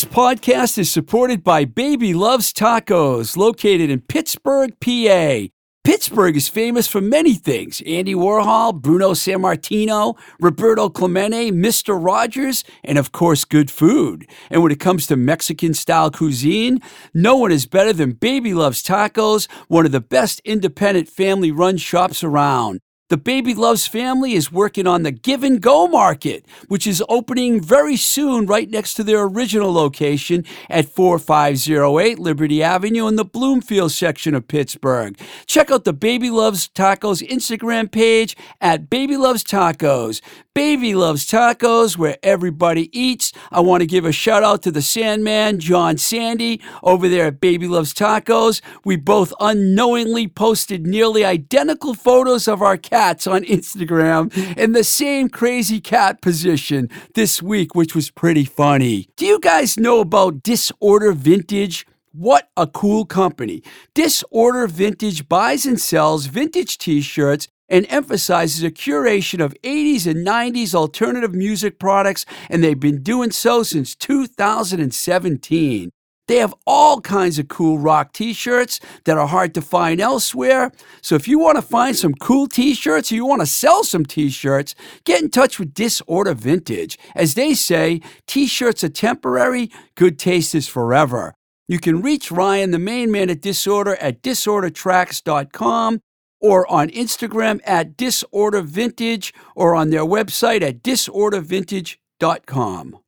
[0.00, 5.48] This podcast is supported by Baby Loves Tacos, located in Pittsburgh, PA.
[5.84, 12.02] Pittsburgh is famous for many things Andy Warhol, Bruno Sammartino, Roberto Clemente, Mr.
[12.02, 14.26] Rogers, and of course, good food.
[14.48, 16.80] And when it comes to Mexican style cuisine,
[17.12, 21.76] no one is better than Baby Loves Tacos, one of the best independent family run
[21.76, 22.80] shops around.
[23.10, 27.60] The Baby Loves family is working on the Give and Go Market, which is opening
[27.60, 33.90] very soon right next to their original location at 4508 Liberty Avenue in the Bloomfield
[33.90, 35.18] section of Pittsburgh.
[35.46, 40.20] Check out the Baby Loves Tacos Instagram page at Baby Loves Tacos.
[40.54, 43.32] Baby Loves Tacos, where everybody eats.
[43.50, 47.40] I want to give a shout out to the Sandman, John Sandy, over there at
[47.40, 48.60] Baby Loves Tacos.
[48.84, 55.30] We both unknowingly posted nearly identical photos of our cats on Instagram in the same
[55.30, 59.08] crazy cat position this week, which was pretty funny.
[59.16, 61.86] Do you guys know about Disorder Vintage?
[62.12, 63.62] What a cool company.
[63.94, 70.26] Disorder Vintage buys and sells vintage t shirts and emphasizes a curation of 80s and
[70.26, 75.90] 90s alternative music products, and they've been doing so since 2017.
[76.30, 80.70] They have all kinds of cool rock t shirts that are hard to find elsewhere.
[81.02, 83.82] So if you want to find some cool t shirts or you want to sell
[83.82, 86.96] some t shirts, get in touch with Disorder Vintage.
[87.16, 91.34] As they say, t shirts are temporary, good taste is forever.
[91.66, 96.00] You can reach Ryan, the main man at Disorder, at disordertracks.com
[96.40, 102.98] or on Instagram at disordervintage or on their website at disordervintage.com.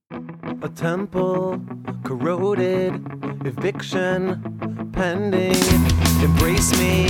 [0.63, 1.61] A temple
[2.05, 2.93] corroded,
[3.47, 5.57] eviction pending.
[6.23, 7.09] Embrace me,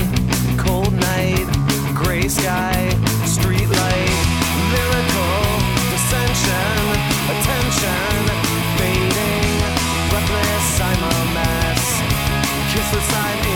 [0.56, 1.46] cold night,
[1.94, 2.88] gray sky,
[3.26, 4.24] street light,
[4.72, 5.42] lyrical
[5.90, 6.78] dissension,
[7.34, 9.58] attention fading,
[10.10, 10.80] breathless.
[10.80, 11.84] I'm a mess.
[12.70, 13.51] Kissless, I'm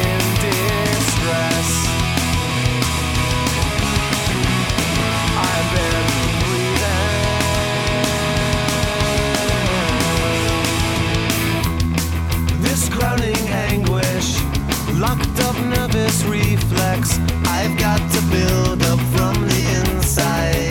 [14.98, 17.18] locked up nervous reflex.
[17.44, 20.65] I've got to build up from the inside.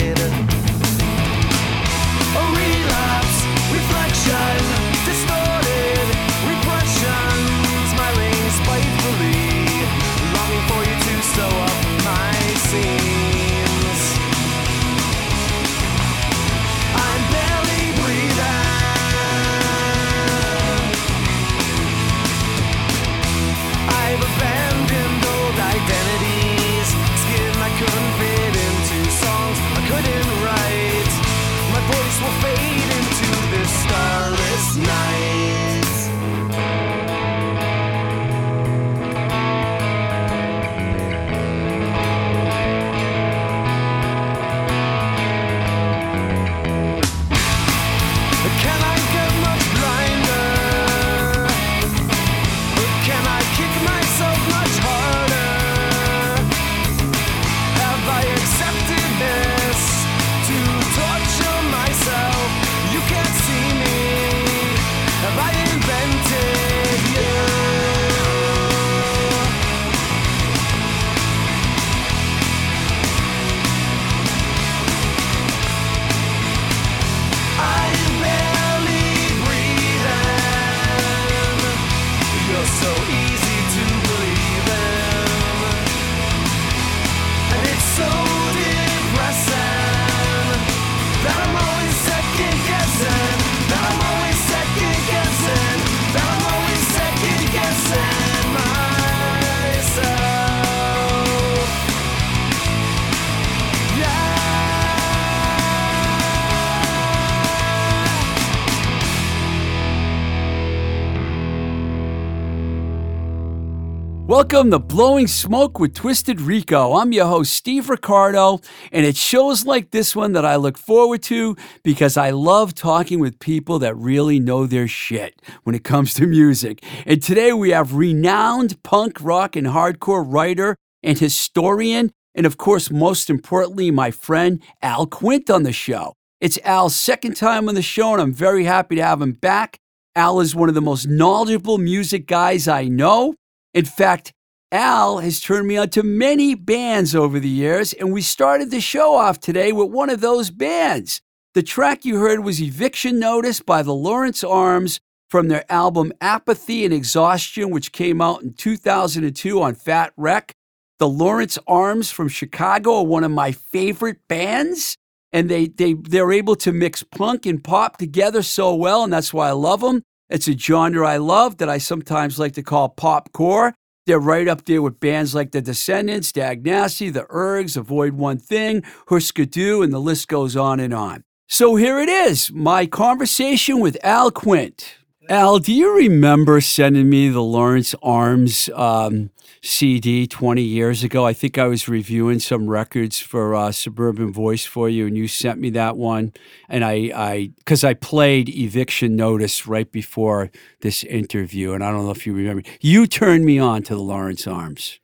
[114.56, 116.94] Welcome to Blowing Smoke with Twisted Rico.
[116.94, 121.24] I'm your host, Steve Ricardo, and it's shows like this one that I look forward
[121.24, 126.14] to because I love talking with people that really know their shit when it comes
[126.14, 126.82] to music.
[127.06, 132.90] And today we have renowned punk, rock, and hardcore writer and historian, and of course,
[132.90, 136.14] most importantly, my friend Al Quint on the show.
[136.40, 139.80] It's Al's second time on the show, and I'm very happy to have him back.
[140.16, 143.36] Al is one of the most knowledgeable music guys I know.
[143.74, 144.32] In fact,
[144.72, 148.82] Al has turned me on to many bands over the years, and we started the
[148.82, 151.22] show off today with one of those bands.
[151.54, 156.84] The track you heard was Eviction Notice by the Lawrence Arms from their album Apathy
[156.84, 160.54] and Exhaustion, which came out in 2002 on Fat Wreck.
[160.98, 164.98] The Lawrence Arms from Chicago are one of my favorite bands.
[165.32, 169.34] And they, they, they're able to mix punk and pop together so well, and that's
[169.34, 170.02] why I love them.
[170.30, 173.76] It's a genre I love that I sometimes like to call pop core.
[174.06, 178.38] They're right up there with bands like The Descendents, Dag Nasty, The Ergs, Avoid One
[178.38, 181.24] Thing, Husker Du, and the list goes on and on.
[181.48, 184.98] So here it is, my conversation with Al Quint.
[185.30, 189.32] Al, do you remember sending me the Lawrence Arms um,
[189.62, 191.26] CD 20 years ago?
[191.26, 195.28] I think I was reviewing some records for uh, Suburban Voice for you, and you
[195.28, 196.34] sent me that one.
[196.70, 200.52] And I, I, because I played Eviction Notice right before
[200.82, 202.62] this interview, and I don't know if you remember.
[202.80, 205.00] You turned me on to the Lawrence Arms.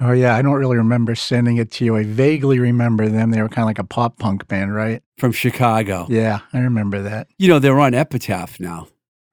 [0.00, 1.94] Oh yeah, I don't really remember sending it to you.
[1.94, 3.30] I vaguely remember them.
[3.30, 5.02] They were kind of like a pop punk band, right?
[5.18, 6.06] From Chicago.
[6.08, 7.28] Yeah, I remember that.
[7.36, 8.88] You know, they're on Epitaph now.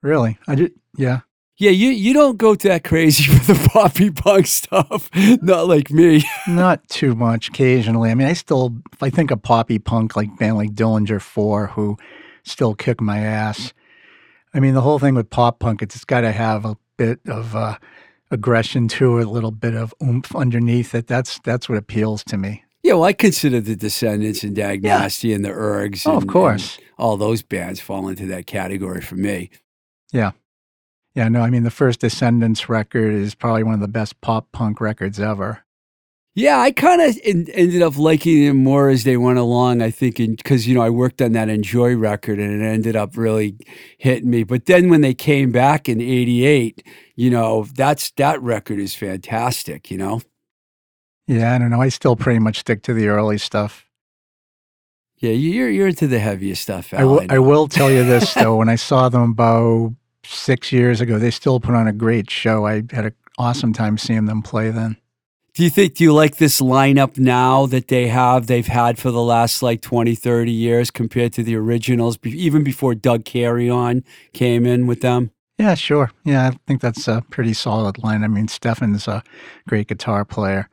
[0.08, 0.38] Really?
[0.48, 0.72] I did.
[0.96, 1.22] Yeah.
[1.58, 5.10] Yeah, you you don't go that crazy for the poppy punk stuff.
[5.42, 6.24] Not like me.
[6.48, 7.50] Not too much.
[7.50, 11.22] Occasionally, I mean, I still if I think of poppy punk like band like Dillinger
[11.22, 11.98] Four, who
[12.44, 13.74] still kick my ass.
[14.54, 17.56] I mean, the whole thing with pop punk, it's got to have a bit of
[17.56, 17.78] uh,
[18.32, 21.08] aggression to it, a little bit of oomph underneath it.
[21.08, 22.64] That's that's what appeals to me.
[22.82, 26.08] Yeah, well, I consider the Descendents and Dag Nasty and the Ergs.
[26.08, 26.78] Oh, of course.
[26.78, 29.50] and all those bands fall into that category for me.
[30.12, 30.32] Yeah.
[31.16, 34.52] Yeah, no, I mean, the first Descendents record is probably one of the best pop
[34.52, 35.64] punk records ever.
[36.36, 39.82] Yeah, I kind of ended up liking them more as they went along.
[39.82, 43.18] I think because you know I worked on that Enjoy record and it ended up
[43.18, 43.58] really
[43.98, 44.44] hitting me.
[44.44, 49.90] But then when they came back in '88, you know that's that record is fantastic.
[49.90, 50.22] You know,
[51.26, 51.82] Yeah, I don't know.
[51.82, 53.88] I still pretty much stick to the early stuff.
[55.18, 56.94] yeah, you- you're you're into the heavier stuff.
[56.94, 58.58] I Al, I will tell you this, though.
[58.58, 59.96] When I saw them about
[60.28, 62.66] six years ago, they still put on a great show.
[62.66, 64.98] I had an awesome time seeing them play then.
[65.54, 69.10] Do you think, do you like this lineup now that they have, they've had for
[69.10, 74.04] the last like 20, 30 years compared to the originals, even before Doug Carrion
[74.34, 75.32] came in with them?
[75.58, 76.12] Yeah, sure.
[76.24, 78.24] Yeah, I think that's a pretty solid line.
[78.24, 79.24] I mean, Stefan's a
[79.68, 80.70] great guitar player.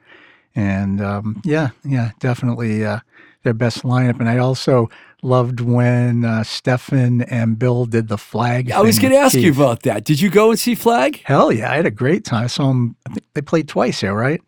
[0.55, 3.01] And um, yeah, yeah, definitely uh,
[3.43, 4.21] their best lineup.
[4.21, 4.91] And I also
[5.25, 8.71] loved when uh, Stefan and Bill did the flag.
[8.71, 10.05] I was going to ask you about that.
[10.05, 11.23] Did you go and see Flag?
[11.25, 12.45] Hell yeah, I had a great time.
[12.45, 12.97] I saw them.
[13.09, 14.41] I think they played twice here, right?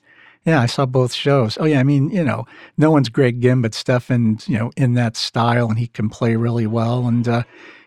[0.45, 1.59] Yeah, I saw both shows.
[1.61, 2.47] Oh yeah, I mean, you know,
[2.77, 6.37] no one's Greg Ginn, but Stefan's, you know, in that style, and he can play
[6.37, 7.09] really well.
[7.09, 7.43] And uh,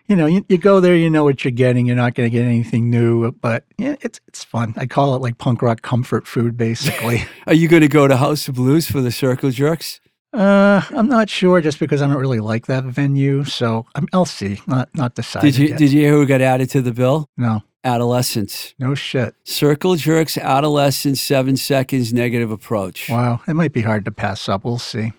[0.08, 1.86] you know, you, you go there, you know what you're getting.
[1.86, 4.74] You're not going to get anything new, but yeah, it's it's fun.
[4.76, 7.24] I call it like punk rock comfort food, basically.
[7.46, 10.00] Are you going to go to House of Blues for the Circle Jerks?
[10.32, 13.44] Uh, I'm not sure, just because I don't really like that venue.
[13.44, 14.60] So I'm, I'll see.
[14.66, 15.46] Not not decided.
[15.54, 15.78] Did you yet.
[15.78, 17.28] did you hear who got added to the bill?
[17.36, 18.74] no, Adolescents.
[18.78, 19.34] no shit.
[19.44, 23.08] Circle Jerks, Adolescents, Seven Seconds, Negative Approach.
[23.08, 24.64] Wow, it might be hard to pass up.
[24.64, 25.12] We'll see.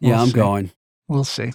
[0.00, 0.32] yeah, We'll I'm see.
[0.34, 0.70] going.
[1.08, 1.52] We'll see.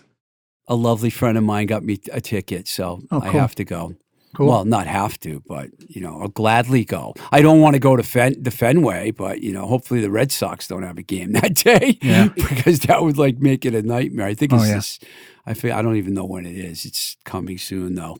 [0.67, 3.95] A lovely friend of mine got me a ticket, so Oh, I have to go.
[4.35, 4.47] Cool.
[4.47, 7.13] Well, not have to, but you know, I'll gladly go.
[7.33, 10.31] I don't want to go to Fen- the Fenway, but you know, hopefully the Red
[10.31, 12.27] Sox don't have a game that day Yeah.
[12.35, 14.27] because that would like make it a nightmare.
[14.27, 14.75] I think Oh, it's yeah.
[14.75, 14.99] this.
[15.45, 16.85] I feel I don't even know when it is.
[16.85, 18.17] It's coming soon though.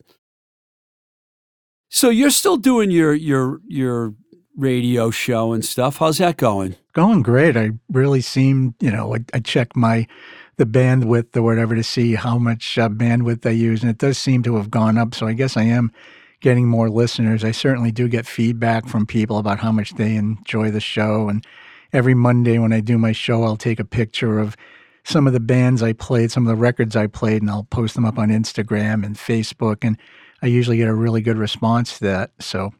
[1.88, 4.14] So you're still doing your your your
[4.56, 5.96] radio show and stuff.
[5.98, 6.76] How's that going?
[6.94, 7.56] going great.
[7.56, 10.06] I really seem, you know, I, I check my
[10.56, 14.18] the bandwidth or whatever to see how much uh, bandwidth I use, and it does
[14.18, 15.14] seem to have gone up.
[15.14, 15.92] So I guess I am
[16.40, 17.44] getting more listeners.
[17.44, 21.46] I certainly do get feedback from people about how much they enjoy the show, and
[21.92, 24.56] every Monday when I do my show, I'll take a picture of
[25.04, 27.94] some of the bands I played, some of the records I played, and I'll post
[27.94, 29.98] them up on Instagram and Facebook, and
[30.42, 32.30] I usually get a really good response to that.
[32.40, 32.72] So,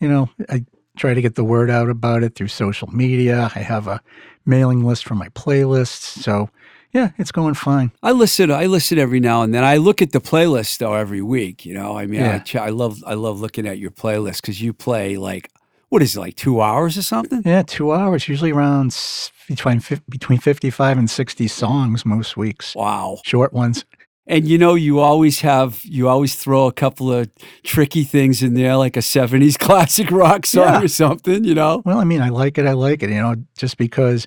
[0.00, 0.64] you know, I
[0.96, 3.50] try to get the word out about it through social media.
[3.54, 4.00] I have a
[4.44, 6.22] mailing list for my playlists.
[6.22, 6.50] So,
[6.92, 7.90] yeah, it's going fine.
[8.02, 8.50] I listen.
[8.50, 9.64] I listen every now and then.
[9.64, 11.66] I look at the playlist though every week.
[11.66, 12.38] You know, I mean, I, Yeah.
[12.40, 15.50] ch- I love I love looking at your playlist because you play like
[15.90, 17.42] what is it like two hours or something?
[17.44, 18.94] Yeah, two hours, usually around
[19.48, 22.74] between between fifty-five and sixty songs most weeks.
[22.74, 23.18] Wow.
[23.24, 23.84] Short ones.
[24.26, 27.30] And you know, you always have you always throw a couple of
[27.64, 30.82] tricky things in there, like a '70s classic rock song Yeah.
[30.82, 31.44] or something.
[31.44, 31.80] You know.
[31.86, 32.66] Well, I mean, I like it.
[32.66, 33.08] I like it.
[33.08, 34.26] You know, just because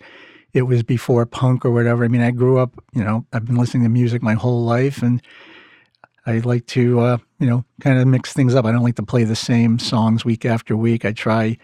[0.53, 2.03] it was before punk or whatever.
[2.03, 2.83] I mean, I grew up.
[2.93, 5.21] You know, I've been listening to music my whole life, and
[6.25, 8.65] I like to, uh, you know, kind of mix things up.
[8.65, 11.05] I don't like to play the same songs week after week.
[11.05, 11.57] I try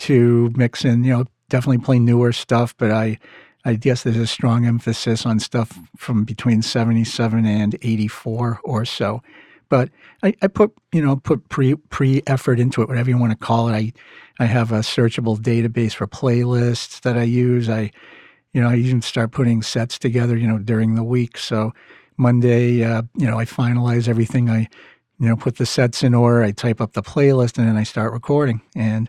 [0.00, 3.18] to mix in, you know, definitely play newer stuff, but I,
[3.64, 9.22] I guess there's a strong emphasis on stuff from between 77 and 84 or so.
[9.68, 9.90] but
[10.22, 13.38] I, I put you know put pre pre effort into it, whatever you want to
[13.38, 13.72] call it.
[13.74, 13.92] I
[14.38, 17.68] I have a searchable database for playlists that I use.
[17.68, 17.90] I
[18.52, 21.38] you know I even start putting sets together you know during the week.
[21.38, 21.72] So
[22.18, 24.50] Monday, uh, you know, I finalize everything.
[24.50, 24.68] I
[25.18, 26.42] you know put the sets in order.
[26.42, 28.60] I type up the playlist, and then I start recording.
[28.74, 29.08] And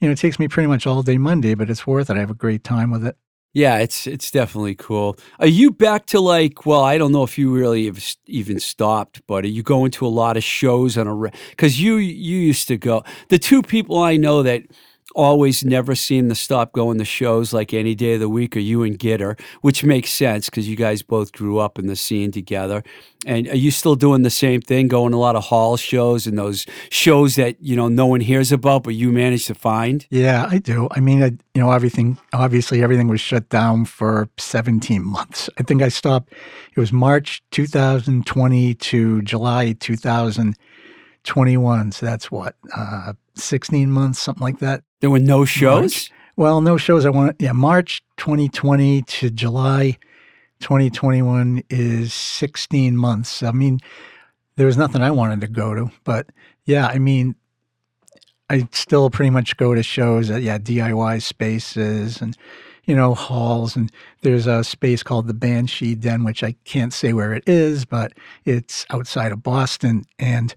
[0.00, 2.16] you know, it takes me pretty much all day Monday, but it's worth it.
[2.16, 3.16] I have a great time with it.
[3.52, 5.16] Yeah, it's it's definitely cool.
[5.38, 6.66] Are you back to like?
[6.66, 10.06] Well, I don't know if you really have even stopped, but are you going to
[10.06, 11.30] a lot of shows on a?
[11.50, 13.04] Because you you used to go.
[13.28, 14.64] The two people I know that
[15.14, 18.60] always never seem to stop going to shows like any day of the week are
[18.60, 22.32] you and Gitter, which makes sense because you guys both grew up in the scene
[22.32, 22.82] together.
[23.26, 26.36] And are you still doing the same thing, going a lot of hall shows and
[26.36, 30.06] those shows that you know no one hears about, but you managed to find?
[30.10, 30.88] Yeah, I do.
[30.90, 35.48] I mean, I, you know, everything, obviously, everything was shut down for 17 months.
[35.58, 36.32] I think I stopped,
[36.76, 39.72] it was March 2020 to July
[41.24, 41.92] 2021.
[41.92, 44.82] So that's what, uh, 16 months, something like that.
[45.00, 46.10] There were no shows.
[46.36, 47.36] Well, no shows I want.
[47.38, 49.98] Yeah, March 2020 to July
[50.60, 53.42] 2021 is 16 months.
[53.42, 53.80] I mean,
[54.56, 56.26] there was nothing I wanted to go to, but
[56.64, 57.34] yeah, I mean,
[58.50, 62.36] I still pretty much go to shows at yeah DIY spaces and
[62.84, 63.90] you know halls and
[64.22, 68.12] there's a space called the Banshee Den which I can't say where it is but
[68.44, 70.54] it's outside of Boston and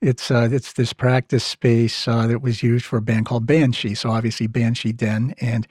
[0.00, 3.94] it's uh, it's this practice space uh, that was used for a band called Banshee
[3.94, 5.66] so obviously Banshee Den and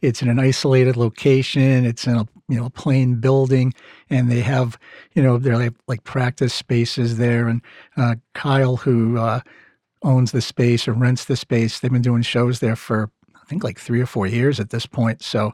[0.00, 3.72] it's in an isolated location it's in a you know plain building
[4.10, 4.78] and they have
[5.14, 7.62] you know they're like, like practice spaces there and
[7.96, 9.40] uh, Kyle who uh,
[10.04, 11.80] owns the space or rents the space.
[11.80, 14.86] They've been doing shows there for I think like three or four years at this
[14.86, 15.22] point.
[15.22, 15.52] So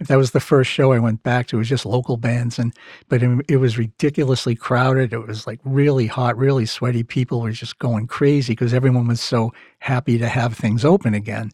[0.00, 1.56] that was the first show I went back to.
[1.56, 2.72] It was just local bands, and
[3.08, 5.12] but it, it was ridiculously crowded.
[5.12, 7.02] It was like really hot, really sweaty.
[7.02, 11.50] People were just going crazy because everyone was so happy to have things open again.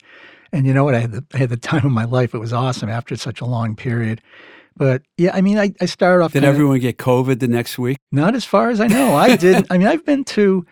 [0.52, 0.94] And you know what?
[0.94, 2.34] I had the, I had the time of my life.
[2.34, 4.20] It was awesome after such a long period.
[4.76, 6.32] But yeah, I mean, I, I started off.
[6.32, 7.98] Did everyone get COVID the next week?
[8.10, 9.14] not as far as I know.
[9.14, 9.66] I didn't.
[9.70, 10.66] I mean, I've been to.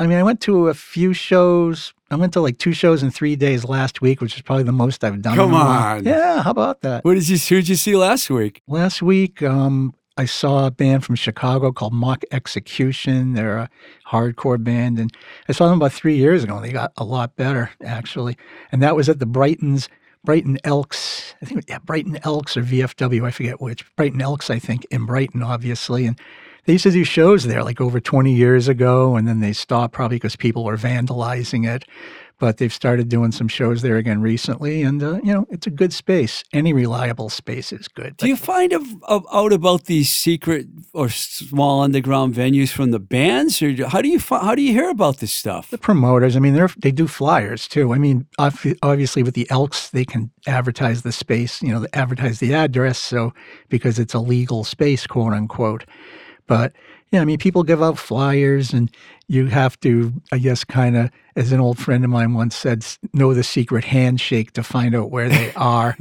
[0.00, 1.94] I mean, I went to a few shows.
[2.10, 4.72] I went to like two shows in three days last week, which is probably the
[4.72, 5.36] most I've done.
[5.36, 6.04] Come on.
[6.04, 7.04] Yeah, how about that?
[7.04, 7.38] What did you?
[7.38, 8.62] Who'd you see last week?
[8.66, 13.32] Last week, um, I saw a band from Chicago called Mock Execution.
[13.32, 13.70] They're a
[14.10, 15.10] hardcore band, and
[15.48, 16.56] I saw them about three years ago.
[16.56, 18.36] and They got a lot better, actually.
[18.72, 19.88] And that was at the Brighton's
[20.24, 21.34] Brighton Elks.
[21.40, 23.24] I think, yeah, Brighton Elks or VFW.
[23.24, 23.84] I forget which.
[23.96, 26.06] Brighton Elks, I think, in Brighton, obviously.
[26.06, 26.18] And
[26.64, 29.92] they used to do shows there like over 20 years ago, and then they stopped
[29.92, 31.84] probably because people were vandalizing it.
[32.38, 35.70] But they've started doing some shows there again recently, and uh, you know it's a
[35.70, 36.42] good space.
[36.52, 38.16] Any reliable space is good.
[38.16, 42.98] Do you find of, of, out about these secret or small underground venues from the
[42.98, 45.70] bands, or how do you how do you hear about this stuff?
[45.70, 46.34] the promoters.
[46.34, 47.94] I mean, they're they do flyers too.
[47.94, 51.62] I mean, obviously with the Elks, they can advertise the space.
[51.62, 53.32] You know, advertise the address, so
[53.68, 55.84] because it's a legal space, quote unquote.
[56.52, 56.74] But
[57.12, 58.90] yeah, I mean, people give out flyers, and
[59.26, 62.84] you have to, I guess, kind of, as an old friend of mine once said,
[63.14, 65.96] know the secret handshake to find out where they are.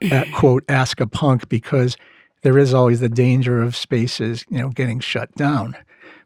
[0.00, 1.98] at, uh, quote, ask a punk, because
[2.40, 5.76] there is always the danger of spaces, you know, getting shut down.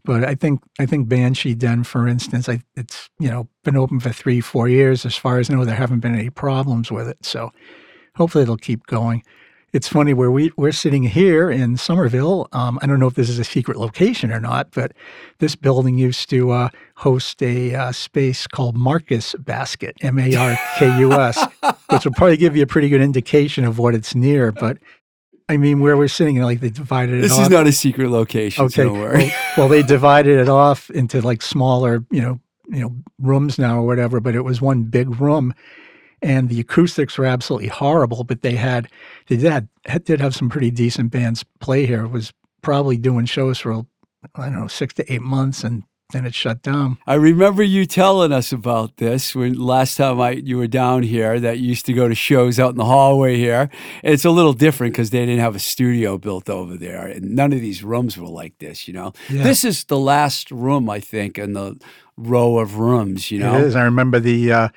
[0.04, 3.98] But I think I think Banshee Den, for instance, I, it's you know been open
[3.98, 5.04] for three four years.
[5.04, 7.26] As far as I know, there haven't been any problems with it.
[7.26, 7.50] So
[8.14, 9.24] hopefully it'll keep going.
[9.74, 12.46] It's funny where we we're sitting here in Somerville.
[12.52, 14.92] Um, I don't know if this is a secret location or not, but
[15.40, 20.56] this building used to uh, host a uh, space called Markus Basket, M A R
[20.76, 21.44] K U S,
[21.90, 24.52] which will probably give you a pretty good indication of what it's near.
[24.52, 24.78] But
[25.48, 27.42] I mean, where we're sitting, like they divided it This off.
[27.42, 28.66] is not a secret location.
[28.66, 28.84] Okay.
[28.84, 28.92] so.
[28.92, 32.38] Well, well, they divided it off into like smaller, you know,
[32.68, 35.52] you know, rooms now or whatever, but it was one big room
[36.24, 38.88] and the acoustics were absolutely horrible, but they had
[39.28, 42.04] they did had, did have some pretty decent bands play here.
[42.04, 43.84] It was probably doing shows for
[44.34, 46.96] I don't know, 6 to 8 months and then it shut down.
[47.06, 51.40] I remember you telling us about this when last time I you were down here
[51.40, 53.68] that you used to go to shows out in the hallway here.
[54.02, 57.52] It's a little different because they didn't have a studio built over there, and none
[57.52, 58.86] of these rooms were like this.
[58.86, 59.42] You know, Yeah.
[59.42, 61.76] this is the last room I think in the
[62.16, 63.30] row of rooms.
[63.30, 63.76] You know, It is.
[63.76, 64.68] I remember the uh,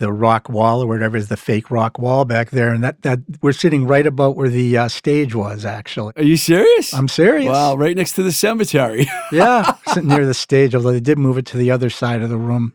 [0.00, 3.20] the rock wall or whatever is the fake rock wall back there, and that that
[3.42, 5.64] we're sitting right about where the uh, stage was.
[5.64, 6.92] Actually, Are you serious?
[6.92, 7.50] I'm serious.
[7.50, 9.06] Wow, right next to the cemetery.
[9.32, 10.74] yeah, sitting near the stage.
[10.74, 12.72] Although they did move it to the other side of the room,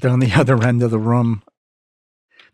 [0.00, 1.42] down the other end of the room.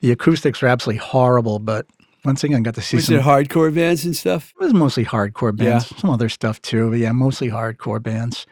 [0.00, 1.86] The acoustics are absolutely horrible, but
[2.24, 3.16] once again, got to see Was some.
[3.16, 4.52] it hardcore bands and stuff?
[4.60, 8.46] It was mostly hardcore bands, some other stuff too, but yeah, mostly hardcore bands.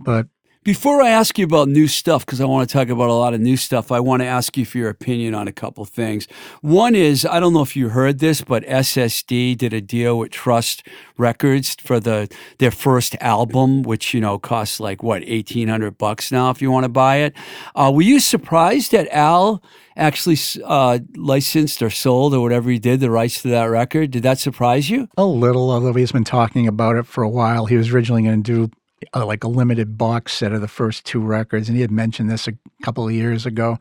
[0.00, 0.26] But
[0.64, 3.34] Before I ask you about new stuff, because I want to talk about a lot
[3.34, 6.28] of new stuff, I want to ask you for your opinion on a couple things.
[6.60, 10.30] One is I don't know if you heard this, but SSD did a deal with
[10.30, 10.86] Trust
[11.18, 16.30] Records for the their first album, which you know costs like what eighteen hundred bucks
[16.30, 17.34] now if you want to buy it.
[17.74, 19.64] Uh, were you surprised that Al
[19.96, 24.12] actually uh, licensed or sold or whatever he did the rights to that record?
[24.12, 25.08] Did that surprise you?
[25.16, 27.66] a little, although he's been talking about it for a while.
[27.66, 28.70] He was originally going to do
[29.14, 32.30] uh, like a limited box set of the first two records, and he had mentioned
[32.30, 33.78] this a couple of years ago.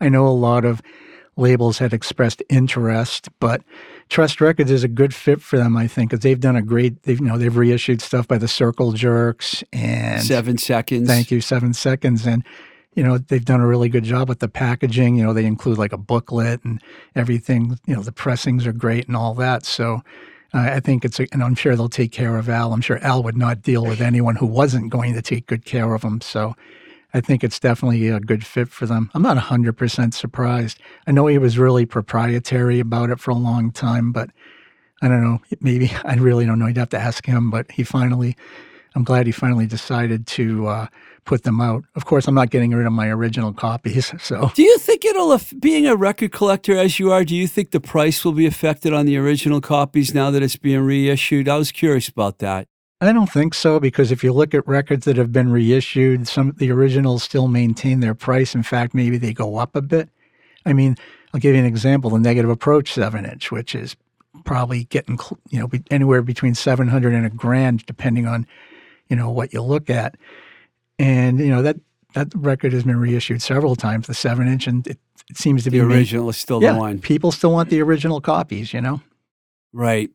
[0.00, 0.82] I know a lot of
[1.36, 3.62] labels had expressed interest, but
[4.08, 7.02] Trust Records is a good fit for them, I think, because they've done a great.
[7.04, 11.08] They've you know they've reissued stuff by the Circle Jerks and Seven seconds.
[11.08, 12.26] Thank you, Seven Seconds.
[12.26, 12.44] And,
[12.94, 15.16] you know, they've done a really good job with the packaging.
[15.16, 16.82] You know, they include like a booklet and
[17.14, 17.78] everything.
[17.86, 19.64] You know, the pressings are great and all that.
[19.64, 20.02] So
[20.54, 22.74] I think it's, a, and I'm sure they'll take care of Al.
[22.74, 25.94] I'm sure Al would not deal with anyone who wasn't going to take good care
[25.94, 26.20] of him.
[26.20, 26.54] So
[27.14, 29.10] I think it's definitely a good fit for them.
[29.14, 30.78] I'm not 100% surprised.
[31.06, 34.30] I know he was really proprietary about it for a long time, but
[35.00, 35.40] I don't know.
[35.60, 36.66] Maybe I really don't know.
[36.66, 38.36] You'd have to ask him, but he finally,
[38.94, 40.86] I'm glad he finally decided to uh,
[41.24, 41.84] put them out.
[41.94, 44.12] Of course, I'm not getting rid of my original copies.
[44.22, 47.70] So Do you think it'll, being a record collector as you are, do you think
[47.70, 51.48] the price will be affected on the original copies now that it's being reissued?
[51.48, 52.68] I was curious about that.
[53.00, 56.50] I don't think so because if you look at records that have been reissued, some
[56.50, 58.54] of the originals still maintain their price.
[58.54, 60.08] In fact, maybe they go up a bit.
[60.64, 60.96] I mean,
[61.34, 63.96] I'll give you an example: the Negative Approach seven inch, which is
[64.44, 65.18] probably getting
[65.50, 68.46] you know anywhere between seven hundred and a grand, depending on
[69.08, 70.14] you know what you look at.
[70.98, 71.76] And you know that
[72.14, 74.98] that record has been reissued several times, the seven inch, and it,
[75.30, 76.98] it seems to The be original is still yeah, the one.
[77.00, 78.72] people still want the original copies.
[78.72, 79.00] You know.
[79.72, 80.10] Right.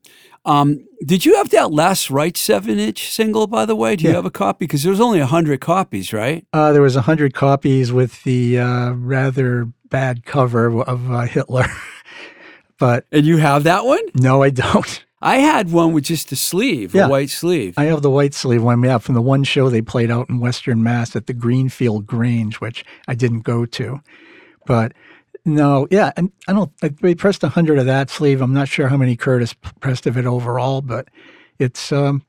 [0.45, 3.95] Um, did you have that last right seven inch single, by the way?
[3.95, 4.65] Do you have a copy?
[4.65, 6.45] Because there was only 100 copies, right?
[6.53, 11.65] Uh, there was a hundred copies with the uh, rather bad cover of uh, Hitler,
[12.79, 13.99] but And you have that one?
[14.13, 15.05] no, I don't.
[15.21, 17.07] I had one with just a sleeve, Yeah.
[17.07, 17.73] a white sleeve.
[17.77, 18.83] I have the white sleeve one.
[18.83, 22.61] Yeah, from the one show they played out in Western Mass at the Greenfield Grange,
[22.61, 24.01] which I didn't go to.
[24.67, 24.93] But
[25.43, 26.71] no, yeah, and I don't.
[26.83, 28.41] I, they pressed a hundred of that sleeve.
[28.41, 31.07] I'm not sure how many Curtis pressed of it overall, but
[31.57, 32.21] it's um,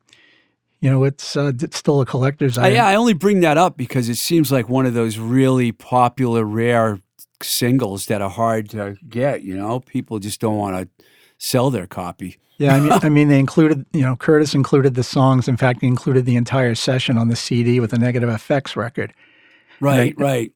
[0.80, 2.76] you know, it's uh, it's still a collector's I, item.
[2.76, 6.44] yeah, I only bring that up because it seems like one of those really popular,
[6.44, 7.00] rare
[7.42, 9.42] singles that are hard to get.
[9.42, 11.04] You know, people just don't want to
[11.38, 12.36] sell their copy.
[12.58, 15.48] Yeah, I mean, I mean, they included, you know, Curtis included the songs.
[15.48, 19.14] In fact, he included the entire session on the CD with the Negative FX record.
[19.80, 20.18] Right, Right.
[20.18, 20.52] right.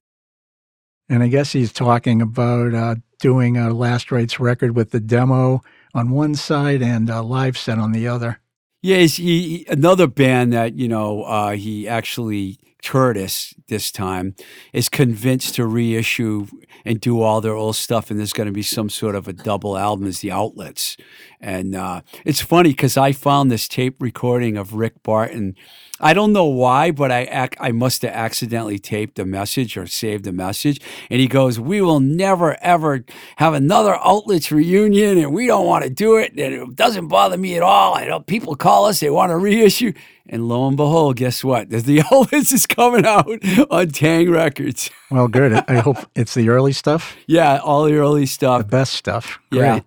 [1.09, 5.63] And I guess he's talking about uh, doing a Last Rights record with the demo
[5.95, 8.41] on one side and a live set on the other.
[8.81, 14.35] Yeah, he's, he, he- another band that you know uh, he actually Curtis this time
[14.73, 16.47] is convinced to reissue
[16.85, 19.33] and do all their old stuff, and there's going to be some sort of a
[19.33, 20.97] double album as the outlets.
[21.41, 25.55] And uh, it's funny because I found this tape recording of Rick Barton.
[26.03, 29.87] I don't know why, but I ac- I must have accidentally taped a message or
[29.87, 30.81] saved a message.
[31.11, 33.05] And he goes, "We will never ever
[33.37, 36.33] have another outlets reunion, and we don't want to do it.
[36.33, 37.95] And it doesn't bother me at all.
[37.95, 39.93] I know people call us; they want to reissue."
[40.29, 41.69] And lo and behold, guess what?
[41.71, 44.91] There's the outlets is coming out on Taang Records.
[45.11, 45.53] Well, good.
[45.53, 48.63] I hope it's the early stuff, Yeah, all the early stuff.
[48.63, 49.39] the best stuff.
[49.51, 49.61] Great.
[49.61, 49.81] Yeah.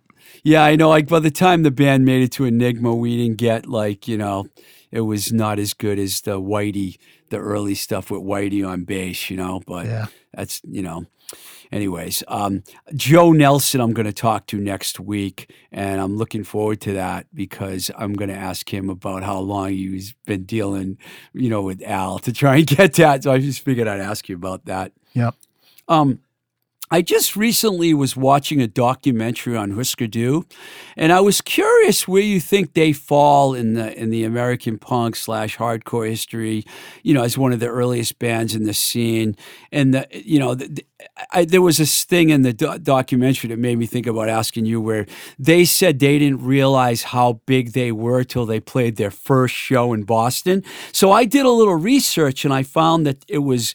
[0.43, 0.89] Yeah, I know.
[0.89, 4.15] Like by the time the band made it to Enigma, we didn't get like, you
[4.17, 4.45] know,
[4.95, 6.97] it was not as good as the Whitey,
[7.29, 10.05] the early stuff with Whitey on bass, you know, but Yeah.
[10.33, 11.05] that's, you know.
[11.71, 12.63] Anyways, um,
[12.95, 17.25] Joe Nelson, I'm going to talk to next week, and I'm looking forward to that
[17.33, 20.97] because I'm going to ask him about how long he's been dealing,
[21.33, 23.23] you know, with Al to try and get that.
[23.23, 24.91] So I just figured I'd ask you about that.
[25.13, 25.35] Yep.
[25.87, 26.19] Um,
[26.91, 30.45] I just recently was watching a documentary on Husker Du,
[30.95, 35.15] and I was curious where you think they fall in the in the American punk
[35.15, 36.63] slash hardcore history.
[37.01, 39.35] You know, as one of the earliest bands in the scene,
[39.71, 40.85] and the you know, the, the-
[41.31, 44.65] I, there was this thing in the do- documentary that made me think about asking
[44.65, 45.05] you, where
[45.39, 49.91] they said they didn't realize how big they were till they played their first show
[49.93, 50.63] in Boston.
[50.91, 53.73] So I did a little research, and I found that it was.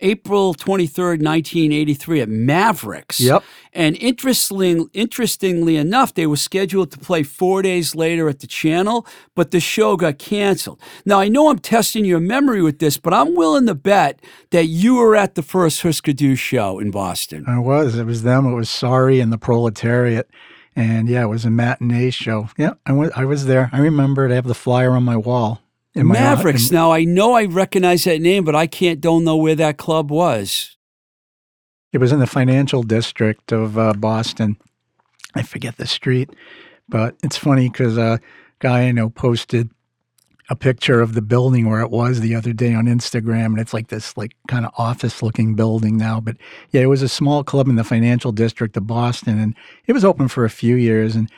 [0.00, 3.20] April 23rd, 1983 at Mavericks.
[3.20, 3.42] Yep.
[3.72, 9.06] And interestingly, interestingly enough, they were scheduled to play four days later at the channel,
[9.34, 10.80] but the show got canceled.
[11.04, 14.66] Now, I know I'm testing your memory with this, but I'm willing to bet that
[14.66, 17.44] you were at the first Husker Du show in Boston.
[17.46, 17.96] I was.
[17.96, 18.46] It was them.
[18.46, 20.28] It was Sorry and the Proletariat.
[20.76, 22.48] And yeah, it was a matinee show.
[22.56, 23.70] Yeah, I was, I was there.
[23.72, 24.32] I remember it.
[24.32, 25.60] I have the flyer on my wall.
[25.94, 26.70] My Mavericks.
[26.70, 29.76] in- now I know I recognize that name, but I can't don't know where that
[29.76, 30.76] club was.
[31.92, 34.56] It was in the financial district of uh, Boston.
[35.34, 36.30] I forget the street,
[36.88, 38.20] but it's funny because a
[38.60, 39.70] guy I know posted
[40.48, 43.72] a picture of the building where it was the other day on Instagram, and it's
[43.72, 46.20] like this like kind of office looking building now.
[46.20, 46.36] But
[46.70, 49.54] yeah, it was a small club in the financial district of Boston, and
[49.86, 51.14] it was open for a few years.
[51.14, 51.30] And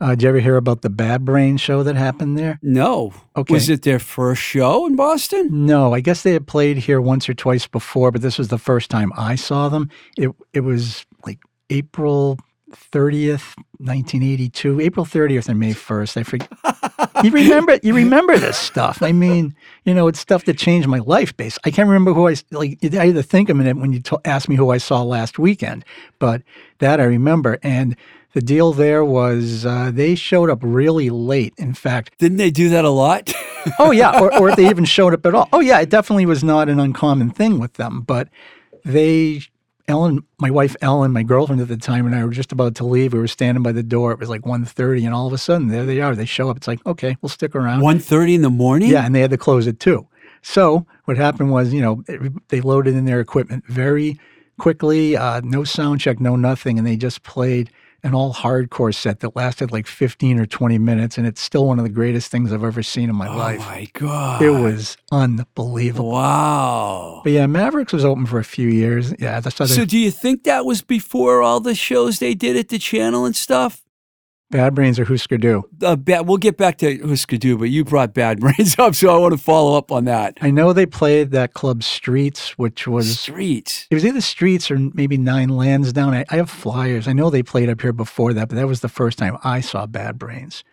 [0.00, 2.58] uh, did you ever hear about the Bad Brain show that happened there?
[2.62, 3.12] No.
[3.36, 3.52] Okay.
[3.52, 5.66] Was it their first show in Boston?
[5.66, 8.58] No, I guess they had played here once or twice before, but this was the
[8.58, 9.90] first time I saw them.
[10.16, 12.38] It it was like April
[12.72, 16.16] 30th, 1982, April 30th and May 1st.
[16.16, 16.48] I forget.
[17.24, 19.02] you remember you remember this stuff.
[19.02, 21.58] I mean, you know, it's stuff that changed my life base.
[21.64, 24.20] I can't remember who I like I had to think a minute when you to,
[24.24, 25.84] asked me who I saw last weekend,
[26.18, 26.42] but
[26.78, 27.96] that I remember and
[28.32, 31.54] the deal there was uh, they showed up really late.
[31.58, 33.32] In fact, Didn't they do that a lot?
[33.78, 35.48] oh yeah, or, or they even showed up at all.
[35.52, 38.02] Oh yeah, it definitely was not an uncommon thing with them.
[38.02, 38.28] But
[38.84, 39.42] they,
[39.88, 42.84] Ellen, my wife Ellen, my girlfriend at the time, and I were just about to
[42.84, 43.12] leave.
[43.12, 44.12] We were standing by the door.
[44.12, 46.14] It was like 1.30, and all of a sudden, there they are.
[46.14, 46.56] They show up.
[46.56, 47.80] It's like, okay, we'll stick around.
[47.82, 48.90] 1.30 in the morning?
[48.90, 50.06] Yeah, and they had to close it too.
[50.42, 54.18] So what happened was, you know, it- they loaded in their equipment very
[54.58, 55.16] quickly.
[55.16, 57.70] Uh, no sound check, no nothing, and they just played
[58.02, 61.78] an all hardcore set that lasted like 15 or 20 minutes, and it's still one
[61.78, 63.60] of the greatest things I've ever seen in my Oh life.
[63.60, 64.42] Oh my God.
[64.42, 66.10] It was unbelievable.
[66.10, 67.20] Wow.
[67.24, 69.14] But yeah, Mavericks was open for a few years.
[69.18, 72.68] Yeah, that's So do you think that was before all the shows they did at
[72.68, 73.82] the channel and stuff?
[74.50, 75.62] Bad Brains or Husker Du.
[75.82, 79.14] Uh, bad, we'll get back to Husker Du, but you brought Bad Brains up, so
[79.14, 80.38] I want to follow up on that.
[80.40, 83.86] I know they played that club Streets, which was Streets.
[83.90, 86.14] it was either Streets or maybe Nine Lansdowne.
[86.14, 87.06] I, I have flyers.
[87.06, 89.60] I know they played up here before that, but that was the first time I
[89.60, 90.64] saw Bad Brains.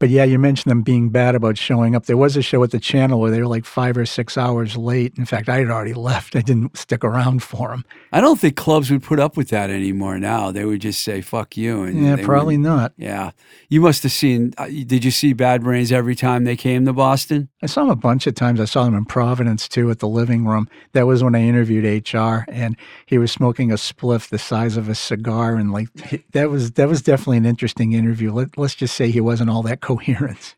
[0.00, 2.06] But yeah, you mentioned them being bad about showing up.
[2.06, 4.76] There was a show at the channel where they were like five or six hours
[4.76, 5.14] late.
[5.18, 6.36] In fact, I had already left.
[6.36, 7.84] I didn't stick around for them.
[8.12, 10.52] I don't think clubs would put up with that anymore now.
[10.52, 11.82] They would just say, fuck you.
[11.82, 13.32] And Yeah, probably wouldn't- Yeah.
[13.68, 16.92] You must have seen, uh, did you see Bad Brains every time they came to
[16.92, 17.48] Boston?
[17.60, 18.60] I saw them a bunch of times.
[18.60, 20.68] I saw them in Providence too at the living room.
[20.92, 21.84] That was when I interviewed
[22.14, 25.88] HR, and he was smoking a spliff the size of a cigar, and like
[26.32, 28.32] that was that was definitely an interesting interview.
[28.32, 30.54] Let, let's just say he wasn't all that coherent.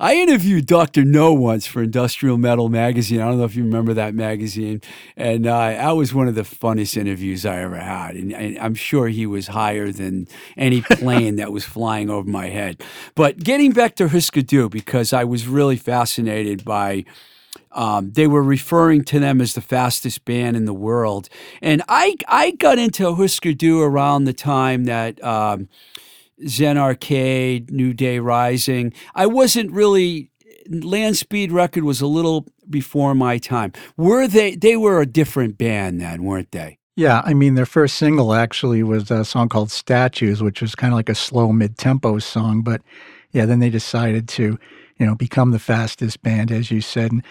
[0.00, 1.04] I interviewed Dr.
[1.04, 3.20] Know once for Industrial Metal Magazine.
[3.20, 4.80] I don't know if you remember that magazine.
[5.16, 8.16] And uh, that was one of the funnest interviews I ever had.
[8.16, 12.48] And, and I'm sure he was higher than any plane that was flying over my
[12.48, 12.82] head.
[13.14, 17.04] But getting back to Husker Du, because I was really fascinated by.
[17.70, 21.30] Um, they were referring to them as the fastest band in the world,
[21.62, 25.68] and I I got into Husker Du around the time that um,
[26.48, 28.92] Zen Arcade, New Day Rising.
[29.14, 30.30] I wasn't really
[30.68, 33.72] Land Speed record was a little before my time.
[33.96, 36.78] Were they they were a different band then, weren't they?
[36.96, 40.92] Yeah, I mean their first single actually was a song called "Statues," which was kind
[40.92, 42.62] of like a slow mid-tempo song.
[42.62, 42.82] But
[43.32, 44.58] yeah, then they decided to,
[44.98, 47.12] you know, become the fastest band, as you said.
[47.12, 47.22] And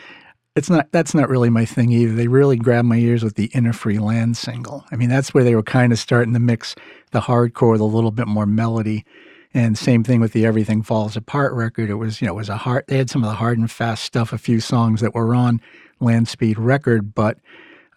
[0.55, 2.13] it's not that's not really my thing either.
[2.13, 4.85] They really grabbed my ears with the In a Free Land single.
[4.91, 6.75] I mean, that's where they were kind of starting to mix
[7.11, 9.05] the hardcore with a little bit more melody.
[9.53, 11.89] And same thing with the Everything Falls Apart record.
[11.89, 12.85] It was, you know, it was a hard.
[12.87, 14.31] They had some of the hard and fast stuff.
[14.33, 15.61] A few songs that were on
[15.99, 17.37] Land Speed record, but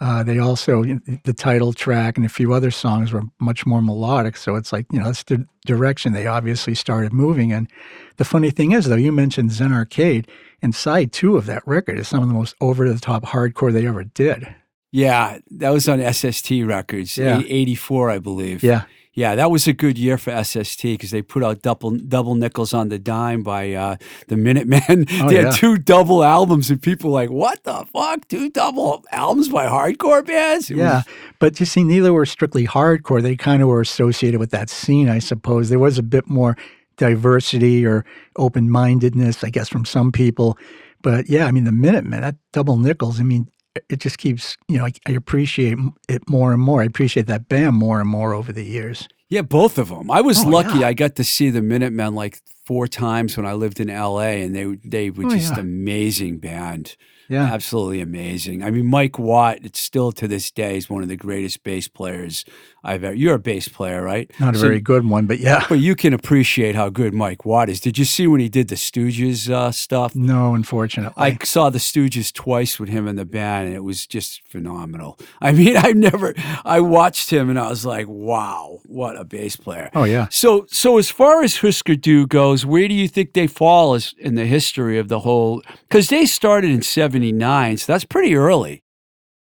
[0.01, 4.37] uh, they also the title track and a few other songs were much more melodic.
[4.37, 7.53] So it's like you know that's the direction they obviously started moving.
[7.53, 7.71] And
[8.17, 10.29] the funny thing is, though, you mentioned Zen Arcade,
[10.65, 13.73] and side two of that record is some of the most over the top hardcore
[13.73, 14.53] they ever did.
[14.91, 17.41] Yeah, that was on SST Records, Yeah.
[17.45, 18.63] 84, I believe.
[18.63, 22.35] Yeah, Yeah, that was a good year for SST because they put out double double
[22.37, 23.97] nickels on the dime by uh,
[24.29, 25.07] the Minutemen.
[25.21, 25.47] Oh, they yeah.
[25.47, 28.27] had two double albums, and people were like, "What the fuck?
[28.29, 30.95] Two double albums by hardcore bands?" It yeah.
[30.99, 31.05] was-
[31.41, 33.21] But you see, neither were strictly hardcore.
[33.23, 35.69] They kind of were associated with that scene, I suppose.
[35.71, 36.57] There was a bit more
[36.97, 38.05] diversity or
[38.37, 40.59] open mindedness, I guess, from some people.
[41.03, 43.49] But yeah, I mean, the Minutemen, that double nickels, I mean,
[43.91, 45.77] it just keeps, you know, I, I appreciate
[46.09, 46.81] it more and more.
[46.81, 49.09] I appreciate that band more and more over the years.
[49.29, 50.11] yeah, both of them.
[50.11, 50.79] I was Oh, lucky.
[50.79, 50.89] yeah.
[50.89, 54.55] I got to see the Minutemen like four times when I lived in LA, and
[54.55, 55.61] they they were Oh, just yeah.
[55.61, 56.97] amazing band.
[57.29, 57.45] Yeah.
[57.53, 58.63] Absolutely amazing.
[58.63, 61.89] I mean, Mike Watt, it's still to this day is one of the greatest bass
[61.89, 62.45] players
[62.83, 63.15] I've ever.
[63.15, 64.31] You're a bass player, right?
[64.39, 65.65] Not a So- very good one, but yeah.
[65.69, 67.81] But you can appreciate how good Mike Watt is.
[67.81, 70.15] Did you see when he did the Stooges uh, stuff?
[70.15, 71.15] No, unfortunately.
[71.17, 75.19] I saw the Stooges twice with him in the band, and it was just phenomenal.
[75.41, 76.35] I mean, I've never,
[76.65, 80.29] I watched him, and I was like, "Wow, what a bass player!" oh, yeah.
[80.31, 84.15] So, so as far as Husker Du goes, where do you think they fall as
[84.19, 85.63] in the history of the whole?
[85.89, 86.83] Because they started in
[87.15, 88.83] '79, so that's pretty early.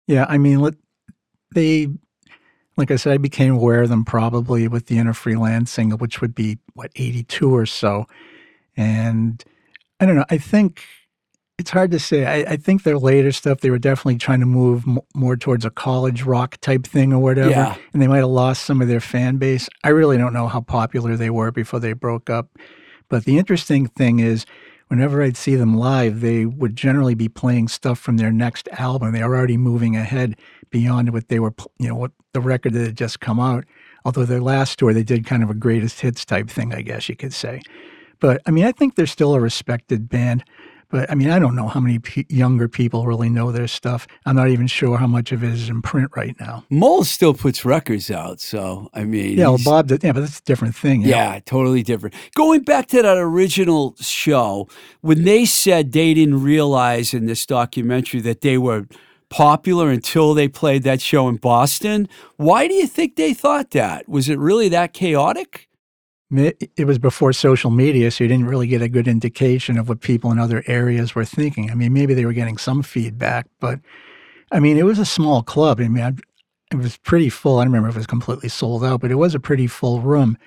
[0.06, 0.74] Yeah, I mean, let,
[1.54, 1.88] they,
[2.76, 5.68] like I said, I became aware of them probably with the In a Free Land
[5.68, 8.06] single, which would be what '82 or so,
[8.76, 9.42] and
[10.00, 10.24] I don't know.
[10.30, 10.82] I think
[11.58, 12.26] it's hard to say.
[12.26, 15.64] I, I think their later stuff, they were definitely trying to move m- more towards
[15.64, 17.76] a college rock type thing or whatever, Yeah.
[17.92, 19.68] and they might have lost some of their fan base.
[19.84, 22.48] I really don't know how popular they were before they broke up,
[23.08, 24.44] but the interesting thing is.
[24.92, 29.14] Whenever I'd see them live, they would generally be playing stuff from their next album.
[29.14, 30.36] They were already moving ahead
[30.68, 33.64] beyond what they were, you know, what the record that had just come out.
[34.04, 37.08] Although their last tour, they did kind of a greatest hits type thing, I guess
[37.08, 37.62] you could say.
[38.20, 40.44] But I mean, I think they're still a respected band.
[40.92, 44.06] But I mean, I don't know how many pe younger people really know their stuff.
[44.26, 46.64] I'm not even sure how much of it is in print right now.
[46.68, 50.04] Mould still puts records out, so I mean, Yeah, well, Bob did.
[50.04, 51.00] Yeah, but that's a different thing.
[51.00, 51.08] know.
[51.08, 52.14] Yeah, totally different.
[52.34, 54.68] Going back to that original show,
[55.00, 58.86] when they said they didn't realize in this documentary that they were
[59.30, 64.06] popular until they played that show in Boston, why do you think they thought that?
[64.10, 65.70] Was it really that chaotic?
[66.34, 70.00] It was before social media, so you didn't really get a good indication of what
[70.00, 71.70] people in other areas were thinking.
[71.70, 73.80] I mean, maybe they were getting some feedback, but
[74.50, 75.80] I mean, it was a small club.
[75.80, 76.12] I mean, I,
[76.70, 77.58] it was pretty full.
[77.58, 80.00] I don't remember if it was completely sold out, but it was a pretty full
[80.00, 80.38] room.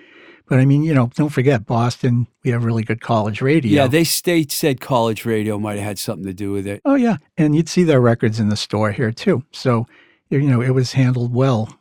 [0.48, 2.28] But I mean, you know, don't forget Boston.
[2.44, 3.72] We have really good college radio.
[3.72, 6.82] Yeah, they state said college radio might have had something to do with it.
[6.86, 9.44] Oh yeah, and you'd see their records in the store here too.
[9.52, 9.88] So,
[10.30, 11.80] you know, it was handled well.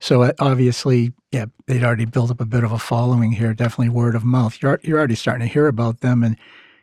[0.00, 3.54] So uh, obviously, yeah, they'd already built up a bit of a following here.
[3.54, 4.58] Definitely word of mouth.
[4.62, 6.36] You're you're already starting to hear about them, and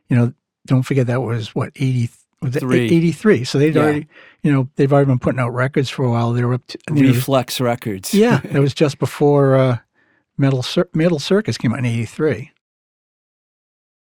[0.10, 0.34] you know,
[0.66, 2.10] don't forget that was what eighty
[2.52, 2.88] Three.
[2.94, 3.46] eighty three.
[3.46, 3.82] So they'd Yeah.
[3.82, 4.08] already,
[4.42, 6.34] you know, they've already been putting out records for a while.
[6.34, 8.14] They were up to you know, Reflex Records.
[8.14, 9.78] yeah, that was just before uh,
[10.38, 12.52] Metal Cir- Metal Circus came out in eighty three.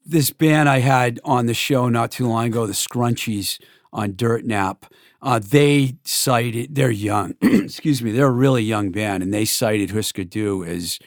[0.07, 3.59] this band I had on the show not too long ago, the Scrunchies
[3.94, 4.87] on Dirt Nap,
[5.22, 9.92] uh, they cited, they're young, excuse me, they're a really young band, and they cited
[9.92, 10.98] Husker Du as,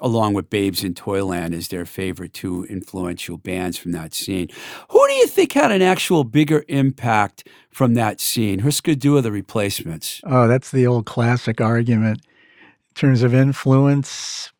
[0.00, 4.48] along with Babes in Toyland, as their favorite two influential bands from that scene.
[4.90, 9.22] Who do you think had an actual bigger impact from that scene, Husker Du or
[9.22, 10.20] the Replacements?
[10.24, 12.20] Oh, that's the old classic argument.
[12.90, 14.52] In terms of influence,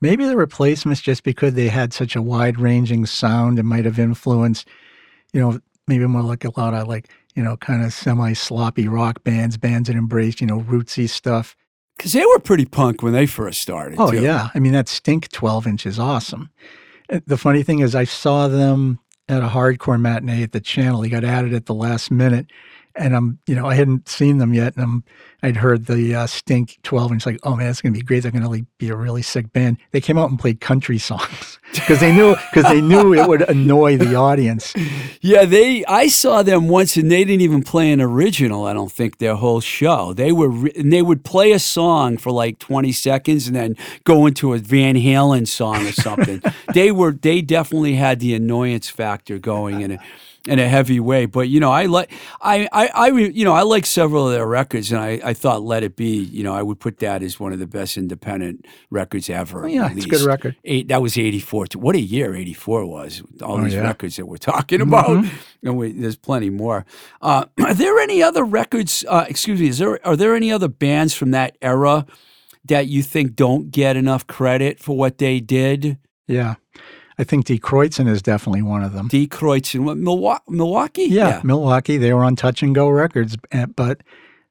[0.00, 3.98] maybe the replacements, just because they had such a wide ranging sound, it might have
[3.98, 4.66] influenced,
[5.34, 8.88] you know, maybe more like a lot of like, you know, kind of semi sloppy
[8.88, 11.56] rock bands, bands that embraced, you know, rootsy stuff.
[11.96, 13.98] Because they were pretty punk when they first started.
[13.98, 14.20] Oh, too.
[14.20, 14.48] yeah.
[14.54, 16.50] I mean, that Stink 12 inch is awesome.
[17.26, 21.02] The funny thing is, I saw them at a hardcore matinee at the channel.
[21.02, 22.46] They got added at the last minute.
[22.96, 24.76] And I'm, you know, I hadn't seen them yet.
[24.76, 25.04] And I'm,
[25.44, 28.20] I'd heard the uh, Stink 12 inch, like, oh man, it's going to be great.
[28.20, 29.76] They're going to like, be a really sick band.
[29.90, 33.42] They came out and played country songs because they knew, because they knew it would
[33.42, 34.72] annoy the audience.
[35.20, 35.84] Yeah, they.
[35.84, 38.64] I saw them once, and they didn't even play an original.
[38.64, 40.14] I don't think their whole show.
[40.14, 43.76] They were, re- and they would play a song for like twenty seconds, and then
[44.04, 46.42] go into a Van Halen song or something.
[46.74, 47.12] they were.
[47.12, 49.98] They definitely had the annoyance factor going in a,
[50.46, 51.26] in a heavy way.
[51.26, 52.10] But you know, I like.
[52.40, 55.62] I, I, I, you know, I like several of their records, and I, I thought
[55.62, 58.66] "Let It Be." You know, I would put that as one of the best independent
[58.90, 59.64] records ever.
[59.64, 60.56] Oh, yeah, it's a good record.
[60.64, 61.66] Eight, that was 84.
[61.76, 63.22] What a year 84 was.
[63.22, 63.78] with All these Oh, yeah.
[63.80, 63.86] Mm-hmm.
[63.88, 65.24] records that we're talking about.
[65.62, 66.84] And we, there's plenty more.
[67.22, 70.68] Uh, are there any other records, uh, excuse me, is there, are there any other
[70.68, 72.04] bands from that era
[72.66, 75.98] that you think don't get enough credit for what they did?
[76.26, 76.54] Yeah.
[77.18, 79.08] I think Die Kreuzen is definitely one of them.
[79.08, 80.42] Die Kreuzen, Milwaukee?
[80.48, 81.04] Milwaukee?
[81.04, 81.96] Yeah, Milwaukee.
[81.96, 84.00] They were on Touch and Go Records, eh, but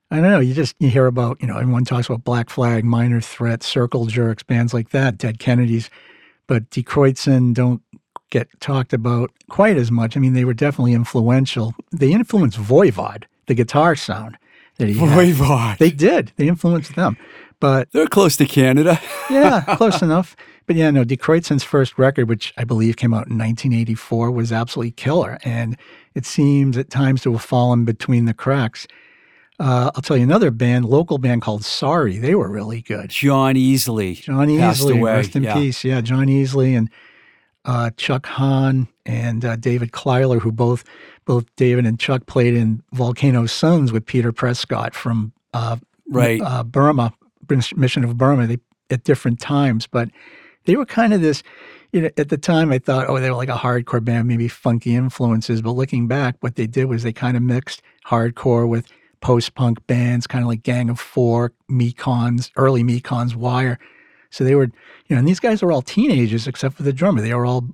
[0.09, 0.39] I don't know.
[0.39, 4.05] You just you hear about you know everyone talks about Black Flag, Minor Threat, Circle
[4.05, 5.89] Jerks, bands like that, Dead Kennedys,
[6.47, 7.81] but Die Kreuzen don't
[8.29, 10.15] get talked about quite as much.
[10.15, 11.75] I mean, they were definitely influential.
[11.91, 14.37] They influenced Voivod, the guitar sound
[14.77, 15.77] that he had.
[15.79, 16.31] They did.
[16.37, 17.17] They influenced them,
[17.59, 18.99] but They're close to Canada.
[19.29, 20.35] yeah, close enough.
[20.65, 24.91] But yeah, no, De first record, which I believe came out in 1984, was absolutely
[24.91, 25.37] killer.
[25.43, 25.77] And
[26.15, 28.87] it seems at times to have fallen between the cracks.
[29.59, 32.17] Uh, I'll tell you another band, local band called Sorry.
[32.17, 33.09] They were really good.
[33.09, 34.15] John Easley.
[34.15, 35.53] John Easley, away, rest in yeah.
[35.53, 35.83] peace.
[35.83, 36.89] Yeah, John Easley and
[37.65, 40.83] uh, Chuck Hahn and uh, David Kleiler, who both
[41.25, 45.77] both David and Chuck played in Volcano Sons with Peter Prescott from uh,
[46.09, 46.41] Right.
[46.41, 47.13] uh, Burma,
[47.75, 48.57] Mission of Burma, they,
[48.89, 49.87] at different times.
[49.87, 50.09] But
[50.65, 51.43] they were kind of this,
[51.91, 54.47] you know, at the time I thought, oh, they were like a hardcore band, maybe
[54.47, 55.61] funky influences.
[55.61, 58.87] But looking back, what they did was they kind of mixed hardcore with
[59.21, 63.79] post punk bands, kind of like Gang of Four, Mekons, early Mekons, Wire.
[64.29, 64.65] So they were,
[65.07, 67.21] you know, and these guys were all teenagers except for the drummer.
[67.21, 67.65] They were all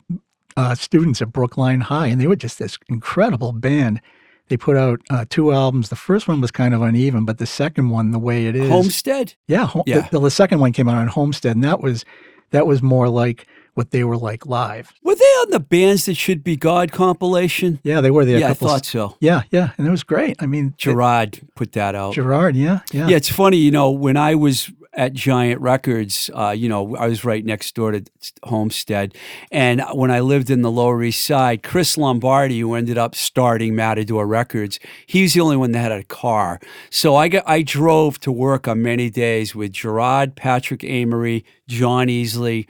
[0.57, 4.01] uh, students at Brookline High, and they were just this incredible band.
[4.49, 5.89] They put out uh, two albums.
[5.89, 8.67] The first one was kind of uneven, but the second one, the way it is,
[8.67, 9.35] Homestead?
[9.47, 10.07] yeah, Hom- Yeah.
[10.11, 12.03] The, the second one came out on Homestead, and that was
[12.51, 14.91] that was more like what they were like live.
[15.03, 17.79] Were they on the Bands That Should Be God compilation?
[17.83, 18.37] Yeah, they were there.
[18.37, 19.15] a yeah, I thought so.
[19.21, 20.35] Yeah, yeah, and it was great.
[20.41, 22.13] I mean, Gerard put that out.
[22.13, 26.49] Gerard, yeah, yeah, Yeah, it's funny, you know, when I was at Giant Records, uh,
[26.49, 28.03] you know, I was right next door to
[28.43, 29.15] Homestead.
[29.49, 33.75] And when I lived in the Lower East Side, Chris Lombardi, who ended up starting
[33.75, 36.59] Matador Records, he was the only one that had a car.
[36.89, 42.07] So I got, I drove to work on many days with Gerard, Patrick Amory, John
[42.07, 42.67] Easley,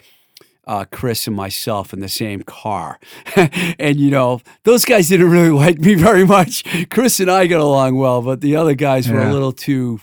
[0.68, 3.00] uh, Chris and myself in the same car.
[3.36, 6.64] and, you know, those guys didn't really like me very much.
[6.92, 9.32] Chris and I got along well, but the other guys were Yeah.
[9.32, 10.00] a little too,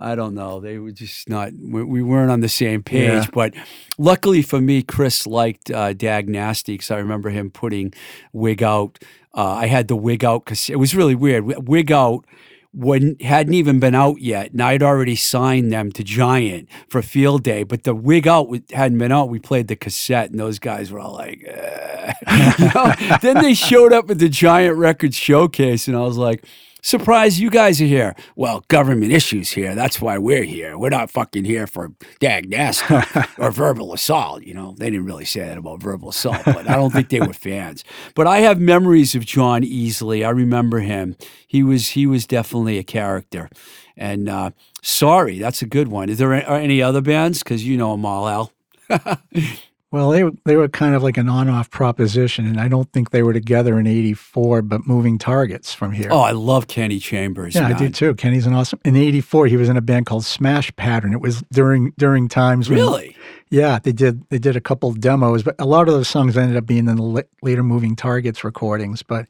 [0.00, 3.08] I don't know, they were just not, we, we weren't on the same page.
[3.08, 3.26] Yeah.
[3.32, 3.54] But
[3.98, 7.92] luckily for me, Chris liked uh, Dag Nasty because I remember him putting
[8.32, 8.98] Wig Out.
[9.34, 11.68] Uh, I had the Wig Out because it was really weird.
[11.68, 12.24] Wig Out
[12.72, 17.42] when hadn't even been out yet, and I'd already signed them to Giant for Field
[17.42, 17.62] Day.
[17.62, 19.30] But the wig out hadn't been out.
[19.30, 22.12] We played the cassette, and those guys were all like, "Eh."
[22.58, 22.94] You know?
[23.20, 26.44] then they showed up at the Giant Records showcase, and I was like.
[26.82, 28.14] Surprised you guys are here.
[28.36, 29.74] Well, government issues here.
[29.74, 30.78] That's why we're here.
[30.78, 32.94] We're not fucking here for dag nasty
[33.38, 34.44] or verbal assault.
[34.44, 37.20] You know, they didn't really say that about verbal assault, but I don't think they
[37.20, 37.84] were fans.
[38.14, 40.24] But I have memories of John Easley.
[40.24, 41.16] I remember him.
[41.46, 43.50] He was he was definitely a character.
[43.96, 46.08] And uh, sorry, that's a good one.
[46.08, 47.42] Is there any other bands?
[47.42, 48.52] Because you know them all, Al.
[49.90, 53.22] Well, they they were kind of like an on-off proposition, and I don't think they
[53.22, 56.08] were together in '84, but moving targets from here.
[56.10, 57.54] Oh, I love Kenny Chambers.
[57.54, 58.14] yeah, I do too.
[58.14, 58.80] Kenny's an awesome.
[58.84, 61.14] In '84, he was in a band called Smash Pattern.
[61.14, 63.16] It was during during times when Really?
[63.50, 64.28] Yeah, they did.
[64.28, 66.96] They did a couple demos, but a lot of those songs ended up being in
[66.96, 69.02] the la- later Moving Targets recordings.
[69.02, 69.26] But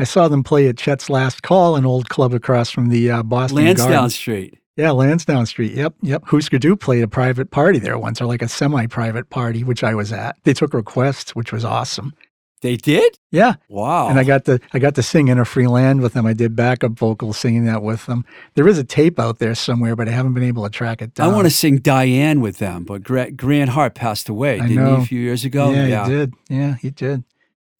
[0.00, 3.22] I saw them play at Chet's Last Call, an old club across from the uh,
[3.22, 4.10] Boston Lansdowne Garden.
[4.10, 4.58] Street.
[4.76, 5.72] Yeah, Lansdowne Street.
[5.72, 6.22] Yep, yep.
[6.26, 9.94] Husker Du played a private party there once, or like a semi-private party, which I
[9.94, 10.36] was at.
[10.44, 12.14] They took requests, which was awesome.
[12.62, 13.18] They did?
[13.32, 14.08] Yeah, Wow.
[14.08, 16.24] and I got to I got to sing in a free land with them.
[16.26, 18.24] I did backup vocals singing that with them.
[18.54, 21.12] There is a tape out there somewhere, but I haven't been able to track it
[21.14, 21.28] down.
[21.28, 24.68] I want to sing Diane with them, but Gra- Grant Hart passed away, I didn't
[24.70, 24.94] he, know.
[25.02, 25.72] a few years ago?
[25.72, 26.34] Yeah, he did.
[26.48, 27.24] Yeah, he did.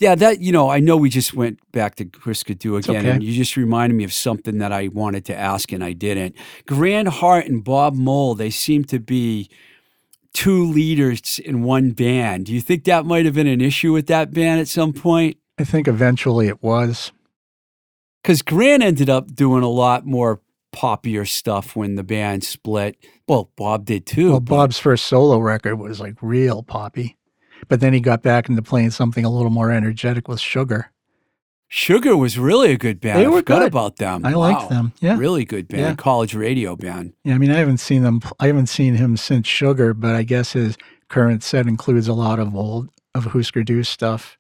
[0.03, 3.11] Yeah, that you know, I know we just went back to Husker Du again, okay.
[3.11, 6.35] and you just reminded me of something that I wanted to ask and I didn't.
[6.67, 9.49] Grant Hart and Bob Mould, they seem to be
[10.33, 12.47] two leaders in one band.
[12.47, 15.37] Do you think that might have been an issue with that band at some point?
[15.57, 17.13] I think eventually it was.
[18.25, 20.41] Because Grant ended up doing a lot more
[20.75, 22.97] poppier stuff when the band split.
[23.29, 24.31] Well, Bob did too.
[24.31, 27.17] Well, Bob's first solo record was like real poppy,
[27.69, 30.91] but then he got back into playing something a little more energetic with Sugar.
[31.69, 33.19] Sugar was really a good band.
[33.19, 33.69] They I were forgot good.
[33.69, 34.27] about them.
[34.27, 34.93] I liked them.
[35.01, 35.17] Yeah.
[35.17, 35.81] Really good band.
[35.81, 35.95] Yeah.
[35.95, 37.15] College radio band.
[37.25, 38.21] Yeah, I mean, I haven't seen them.
[38.39, 40.77] I haven't seen him since Sugar, but I guess his
[41.09, 44.37] current set includes a lot of old of Husker Du stuff.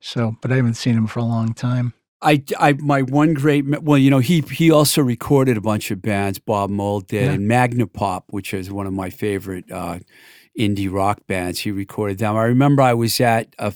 [0.00, 1.94] So, but I haven't seen him for a long time.
[2.20, 6.02] I, I, my one great, well, you know, he he also recorded a bunch of
[6.02, 6.40] bands.
[6.40, 7.32] Bob Mould did, Yeah.
[7.32, 10.00] and Magnapop, which is one of my favorite uh,
[10.58, 11.60] indie rock bands.
[11.60, 12.36] He recorded them.
[12.36, 13.72] I remember I was at a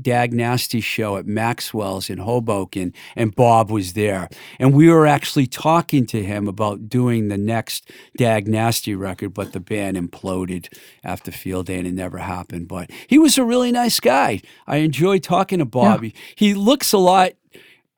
[0.00, 5.46] Dag Nasty show at Maxwell's in Hoboken, and Bob was there, and we were actually
[5.46, 11.30] talking to him about doing the next Dag Nasty record, but the band imploded after
[11.32, 12.68] Field Day, and it never happened.
[12.68, 14.40] But he was a really nice guy.
[14.66, 16.02] I enjoyed talking to Bob.
[16.02, 17.32] He, he looks a lot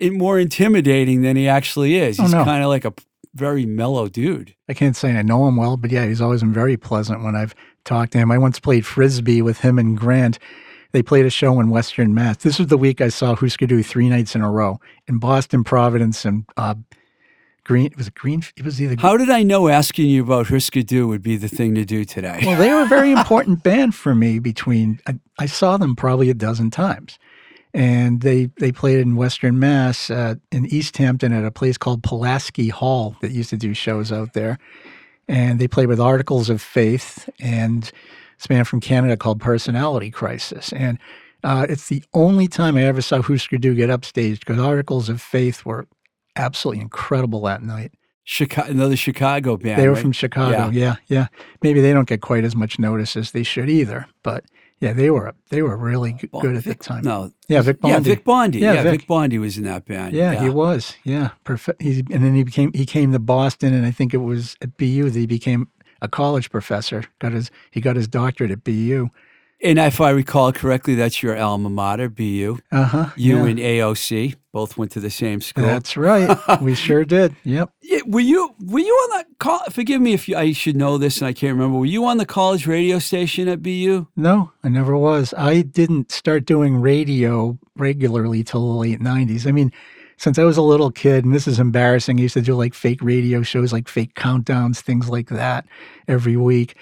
[0.00, 2.18] more intimidating than he actually is.
[2.18, 2.44] Oh, He's no.
[2.44, 2.92] kind of like a
[3.34, 4.54] very mellow dude.
[4.68, 7.34] I can't say I know him well, but yeah, he's always been very pleasant when
[7.36, 7.54] I've
[7.84, 8.30] talked to him.
[8.30, 10.38] I once played frisbee with him and Grant.
[10.92, 12.38] They played a show in Western Mass.
[12.38, 14.78] This was the week I saw Husker Du three nights in a row
[15.08, 16.74] in Boston, Providence, and uh,
[17.64, 17.86] Green.
[17.86, 18.42] It was a Green.
[18.56, 18.96] It was either.
[18.98, 22.04] How did I know asking you about Husker Du would be the thing to do
[22.04, 22.40] today?
[22.44, 24.38] Well, they were a very important band for me.
[24.38, 27.18] Between I, I saw them probably a dozen times,
[27.72, 32.02] and they they played in Western Mass uh, in East Hampton at a place called
[32.02, 34.58] Pulaski Hall that used to do shows out there,
[35.28, 37.84] and they played with Articles of Faith and
[38.38, 40.98] this band from Canada called Personality Crisis, and
[41.44, 45.20] uh, it's the only time I ever saw Husker Du get upstaged because Articles of
[45.20, 45.86] Faith were
[46.36, 47.92] absolutely incredible that night.
[48.24, 49.80] Chicago, another Chicago band.
[49.80, 50.02] They were right?
[50.02, 50.70] from Chicago.
[50.70, 50.96] Yeah.
[51.08, 51.26] yeah,
[51.62, 54.06] Maybe they don't get quite as much notice as they should either.
[54.22, 54.44] But
[54.82, 57.04] yeah, they were they were really oh, Well, good at Vic- the time.
[57.04, 57.94] No, Yeah, Vic Bondi.
[57.94, 58.58] yeah, Vic Bondi.
[58.58, 59.00] Yeah, Yeah, Vic.
[59.02, 59.06] Vic.
[59.06, 60.12] Bondi was in that band.
[60.12, 60.96] Yeah, he was.
[61.04, 61.80] Yeah, perfect.
[61.80, 64.76] He, and then he became he came to Boston, and I think it was at
[64.76, 65.68] BU that he became
[66.02, 67.04] a college professor.
[67.20, 69.08] Got his he got his doctorate at BU.
[69.62, 72.58] And if I recall correctly, that's your alma mater, BU.
[72.72, 73.10] Uh huh.
[73.16, 73.50] You yeah.
[73.50, 75.64] and AOC both went to the same school.
[75.64, 76.36] That's right.
[76.60, 77.36] we sure did.
[77.44, 77.70] Yep.
[77.80, 79.60] Yeah, were you were you on the call?
[79.70, 81.78] Forgive me if you, I should know this and I can't remember.
[81.78, 84.06] Were you on the college radio station at BU?
[84.16, 85.32] No, I never was.
[85.38, 89.46] I didn't start doing radio regularly till the late '90s.
[89.46, 89.72] I mean,
[90.16, 92.74] since I was a little kid, and this is embarrassing, I used to do like
[92.74, 95.66] fake radio shows, like fake countdowns, things like that,
[96.08, 96.76] every week.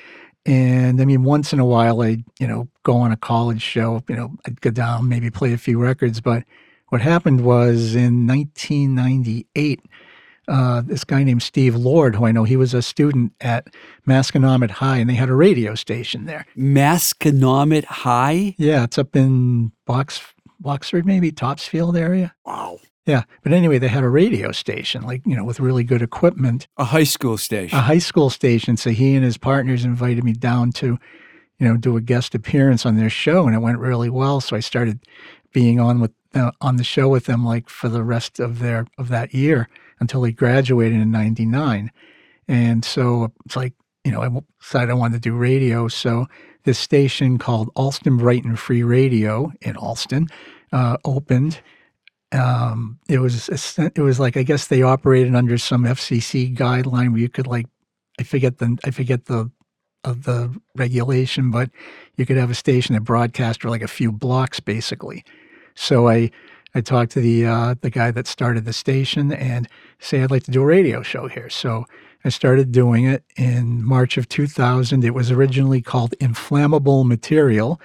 [0.50, 4.02] And I mean, once in a while, I'd you know go on a college show.
[4.08, 6.20] You know, I'd go down, maybe play a few records.
[6.20, 6.42] But
[6.88, 9.80] what happened was in 1998
[10.48, 13.68] uh, this guy named Steve Lord, who I know he was a student at
[14.06, 16.44] Masconomet High, and they had a radio station there.
[16.56, 18.56] Masconomet High?
[18.58, 20.20] Yeah, it's up in Box
[20.60, 22.34] Boxford, maybe Topsfield area.
[22.44, 22.80] Wow.
[23.06, 26.68] Yeah, but anyway, they had a radio station, like you know, with really good equipment,
[26.76, 27.76] A high school station.
[27.78, 28.76] a high school station.
[28.76, 30.98] So he and his partners invited me down to,
[31.58, 34.40] you know, do a guest appearance on their show, and it went really well.
[34.40, 35.00] So I started
[35.52, 38.86] being on with uh, on the show with them like for the rest of their
[38.98, 41.90] of that year until they graduated in '99.
[42.48, 43.72] And so it's like
[44.04, 44.28] you know, I
[44.60, 45.88] decided I wanted to do radio.
[45.88, 46.26] So
[46.64, 50.28] this station called Allston Brighton Free Radio in Allston
[50.72, 51.60] uh, opened.
[52.32, 57.20] Um, it was it was like I guess they operated under some FCC guideline where
[57.20, 57.66] you could like
[58.18, 59.50] I forget the I forget the
[60.04, 61.70] of the regulation, but
[62.16, 65.24] you could have a station that broadcast for like a few blocks basically.
[65.74, 66.30] So I
[66.74, 69.68] I talked to the uh, the guy that started the station and
[69.98, 71.50] say I'd like to do a radio show here.
[71.50, 71.84] So
[72.24, 75.04] I started doing it in March of 2000.
[75.04, 77.80] It was originally called Inflammable Material.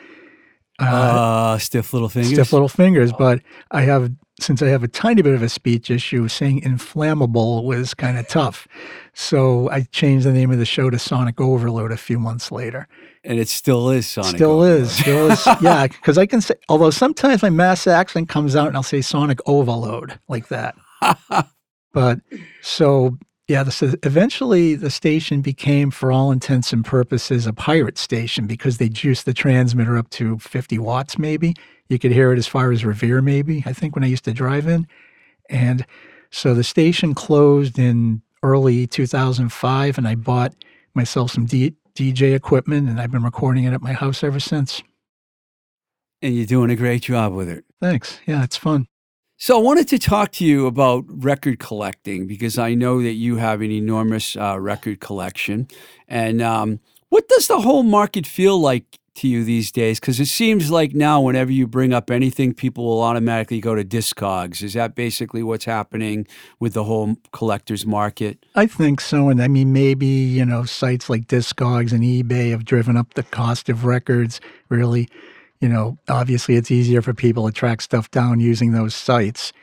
[0.80, 2.34] uh, stiff little fingers.
[2.34, 3.42] Stiff little fingers, but
[3.72, 7.94] I have since I have a tiny bit of a speech issue, saying inflammable was
[7.94, 8.68] kind of tough.
[9.14, 12.88] So I changed the name of the show to Sonic Overload a few months later.
[13.24, 14.36] and it still is Sonic.
[14.36, 14.82] Still Overload.
[14.82, 15.88] is, still is, yeah.
[15.88, 19.40] Because I can say, although sometimes my mass accent comes out and I'll say Sonic
[19.46, 20.76] Overload like that.
[21.94, 22.20] but
[22.62, 23.18] so
[23.48, 28.48] yeah, this is, eventually the station became, for all intents and purposes, a pirate station
[28.48, 31.54] because they juiced the transmitter up to 50 watts, maybe.
[31.90, 34.34] You could hear it as far as Revere, maybe, I think, when I used to
[34.34, 34.88] drive in.
[35.50, 35.86] And
[36.32, 40.54] so the station closed in early 2005, and I bought
[40.94, 44.82] myself some D- DJ equipment, and I've been recording it at my house ever since.
[46.22, 47.66] And you're doing a great job with it.
[47.82, 48.20] Thanks.
[48.26, 48.88] Yeah, it's fun.
[49.38, 53.36] So I wanted to talk to you about record collecting because I know that you
[53.36, 55.68] have an enormous uh, record collection.
[56.08, 56.80] And um,
[57.10, 60.00] what does the whole market feel like to you these days?
[60.00, 63.84] Because it seems like now, whenever you bring up anything, people will automatically go to
[63.84, 64.62] Discogs.
[64.62, 66.28] Is that basically what's happening
[66.60, 68.46] with the whole collector's market?
[68.56, 69.30] I think so.
[69.30, 73.24] And I mean, maybe, you know, sites like Discogs and eBay have driven up the
[73.24, 74.40] cost of records.
[74.70, 75.10] Really,
[75.60, 79.54] you know, obviously it's easier for people to track stuff down using those sites.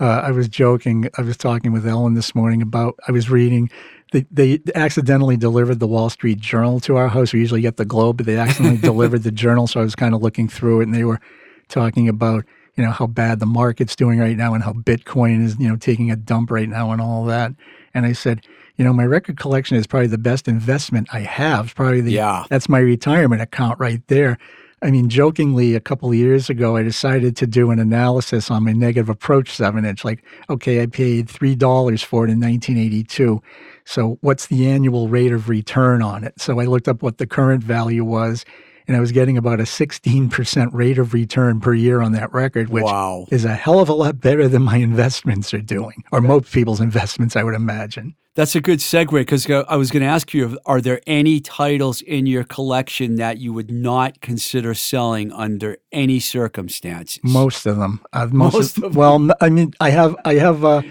[0.00, 1.08] Uh, I was joking.
[1.16, 3.70] I was talking with Ellen this morning about, I was reading,
[4.14, 7.32] they, they accidentally delivered the Wall Street Journal to our house.
[7.32, 9.66] We usually get the Globe, but they accidentally delivered the Journal.
[9.66, 11.20] So I was kind of looking through it and they were
[11.68, 12.44] talking about,
[12.76, 15.76] you know, how bad the market's doing right now and how Bitcoin is, you know,
[15.76, 17.52] taking a dump right now and all that.
[17.92, 18.46] And I said,
[18.76, 21.66] you know, my record collection is probably the best investment I have.
[21.66, 22.44] It's probably the, Yeah.
[22.48, 24.38] that's my retirement account right there.
[24.82, 28.64] I mean, jokingly, a couple of years ago, I decided to do an analysis on
[28.64, 30.04] my negative approach seven inch.
[30.04, 33.40] Like, okay, I paid $3 for it in 1982.
[33.84, 36.40] So, what's the annual rate of return on it?
[36.40, 38.44] So, I looked up what the current value was,
[38.86, 42.68] and I was getting about a 16% rate of return per year on that record,
[42.68, 43.26] which wow.
[43.30, 46.80] is a hell of a lot better than my investments are doing, or most people's
[46.80, 48.14] investments, I would imagine.
[48.36, 52.02] That's a good segue because I was going to ask you are there any titles
[52.02, 57.20] in your collection that you would not consider selling under any circumstances?
[57.22, 58.00] Most of them.
[58.12, 60.82] Uh, most, Most of, of well, I mean, I have, I have, uh,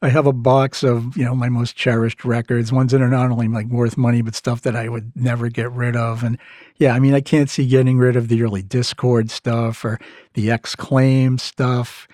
[0.00, 3.30] I have a box of you know my most cherished records, ones that are not
[3.30, 6.22] only like worth money, but stuff that I would never get rid of.
[6.22, 6.38] And
[6.76, 9.98] yeah, I mean, I can't see getting rid of the early Dischord stuff or
[10.34, 12.06] the Exclaim stuff.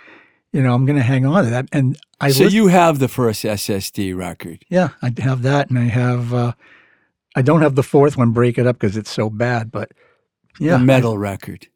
[0.53, 1.69] You know, I'm going to hang on to that.
[1.73, 4.65] And I so you have the first SSD record.
[4.71, 6.53] yeah, I have that, and I have, uh,
[7.37, 8.31] I don't have the fourth one.
[8.31, 9.93] Break it up because it's so bad, but
[10.59, 11.67] yeah, the metal record.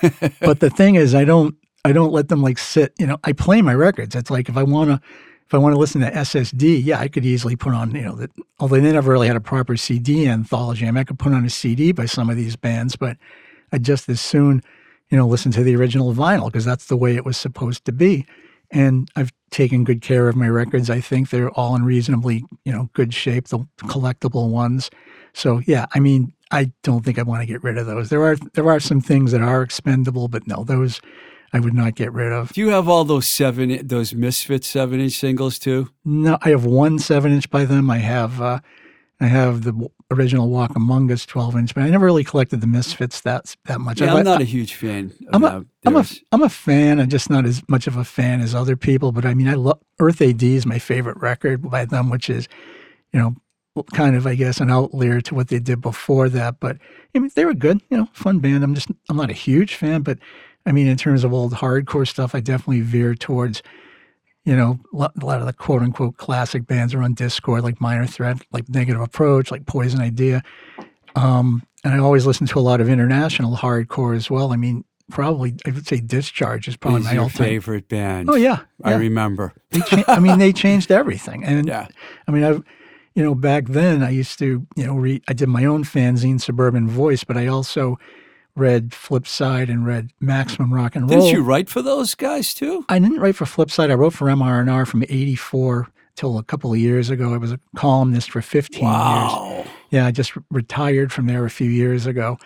[0.40, 2.94] but the thing is, I don't I don't let them like sit.
[2.98, 4.14] You know, I play my records.
[4.14, 5.00] It's like if I want to
[5.48, 8.16] if I want to listen to SSD, yeah, I could easily put on you know
[8.16, 8.30] that.
[8.60, 11.46] Although they never really had a proper CD anthology, I mean, I could put on
[11.46, 13.16] a CD by some of these bands, but
[13.72, 14.62] I just as soon
[15.08, 17.92] you know listen to the original vinyl because that's the way it was supposed to
[17.92, 18.26] be.
[18.70, 20.90] And I've taken good care of my records.
[20.90, 23.48] I think they're all in reasonably, you know, good shape.
[23.48, 24.90] The collectible ones.
[25.32, 28.10] So yeah, I mean, I don't think I want to get rid of those.
[28.10, 31.00] There are there are some things that are expendable, but no, those
[31.52, 32.52] I would not get rid of.
[32.52, 35.90] Do you have all those seven, those Misfits seven inch singles too?
[36.04, 37.90] No, I have one seven inch by them.
[37.90, 38.60] I have uh,
[39.20, 42.66] I have the original Walk Among Us twelve inch, but I never really collected the
[42.66, 44.00] Misfits that that much.
[44.00, 45.12] Yeah, I, I'm not a huge fan.
[45.28, 45.64] Of I'm a.
[45.86, 47.00] I'm a, I'm a fan.
[47.00, 49.10] I'm just not as much of a fan as other people.
[49.12, 52.46] But I mean, I love Earth AD is my favorite record by them, which is,
[53.12, 53.34] you know,
[53.94, 56.60] kind of I guess an outlier to what they did before that.
[56.60, 56.76] But
[57.14, 57.80] I mean, they were good.
[57.90, 58.62] You know, fun band.
[58.62, 60.18] I'm just I'm not a huge fan, but
[60.68, 63.62] I mean, in terms of old hardcore stuff, I definitely veer towards.
[64.44, 68.06] You know, a lot of the quote unquote classic bands are on Discord, like Minor
[68.06, 70.42] Threat, like Negative Approach, like Poison Idea.
[71.16, 74.52] Um, and I always listen to a lot of international hardcore as well.
[74.52, 77.46] I mean, probably I would say Discharge is probably Who's my all-time.
[77.46, 78.30] favorite band?
[78.30, 79.52] Oh yeah, I remember.
[79.70, 81.44] They cha- I mean, they changed everything.
[81.44, 81.88] And Yeah.
[82.26, 82.62] I mean, I've
[83.14, 85.22] you know back then I used to you know read.
[85.28, 87.98] I did my own fanzine, Suburban Voice, but I also
[88.58, 91.20] read Flipside and read Maximum Rock and Roll.
[91.20, 92.84] Didn't you write for those guys too?
[92.88, 93.90] I didn't write for Flipside.
[93.90, 97.32] I wrote for MRNR from '84 till a couple of years ago.
[97.32, 98.92] I was a columnist for 15 years.
[98.92, 99.64] Wow.
[99.90, 102.38] Yeah, I just retired from there a few years ago.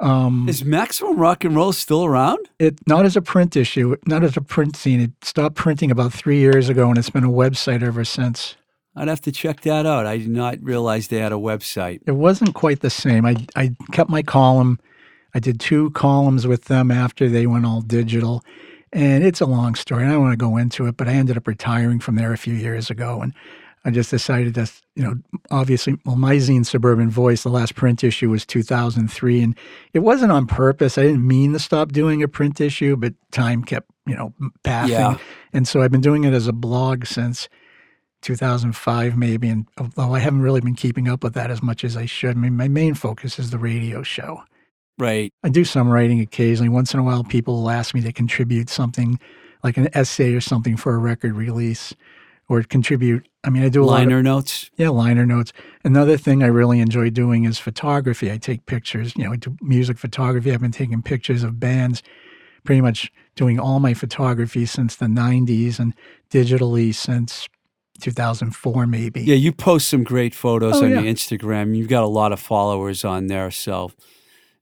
[0.00, 2.38] Um, Is Maximum Rock and Roll still around?
[2.60, 5.00] it not as a print issue, not as a print scene.
[5.00, 8.54] It stopped printing about three years ago, and it's been a website ever since.
[8.94, 10.06] I'd have to check that out.
[10.06, 12.00] I did not realize they had a website.
[12.06, 13.26] It wasn't quite the same.
[13.26, 14.78] I I kept my column.
[15.38, 18.44] I did two columns with them after they went all digital,
[18.92, 20.02] and it's a long story.
[20.02, 22.32] and I don't want to go into it, but I ended up retiring from there
[22.32, 23.32] a few years ago, and
[23.84, 25.14] I just decided that you know,
[25.52, 29.56] obviously, well, my zine Suburban Voice, the last print issue was 2003, and
[29.92, 30.98] it wasn't on purpose.
[30.98, 34.34] I didn't mean to stop doing a print issue, but time kept you know
[34.64, 35.18] passing, Yeah.
[35.52, 37.48] and so I've been doing it as a blog since
[38.22, 41.96] 2005 maybe and although i haven't really been keeping up with that as much as
[41.96, 44.42] i should i mean my main focus is the radio show
[44.98, 45.32] Right.
[45.44, 48.68] i do some writing occasionally once in a while people will ask me to contribute
[48.68, 49.18] something
[49.62, 51.94] like an essay or something for a record release
[52.48, 54.70] or contribute i mean i do a lot of, Liner notes.
[54.76, 55.52] yeah liner notes
[55.84, 59.56] another thing i really enjoy doing is photography i take pictures you know i do
[59.60, 62.02] music photography i've been taking pictures of bands
[62.64, 65.94] pretty much doing all my photography since the 90s and
[66.30, 67.48] digitally since
[68.00, 71.00] 2004 maybe Yeah, you post some great photos Oh, on yeah.
[71.00, 71.76] your Instagram.
[71.76, 73.50] You've got a lot of followers on there.
[73.50, 73.90] So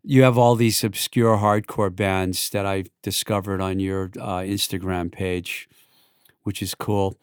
[0.09, 5.69] you have all these obscure hardcore bands that I've discovered on your uh, Instagram page,
[6.45, 7.19] which is cool.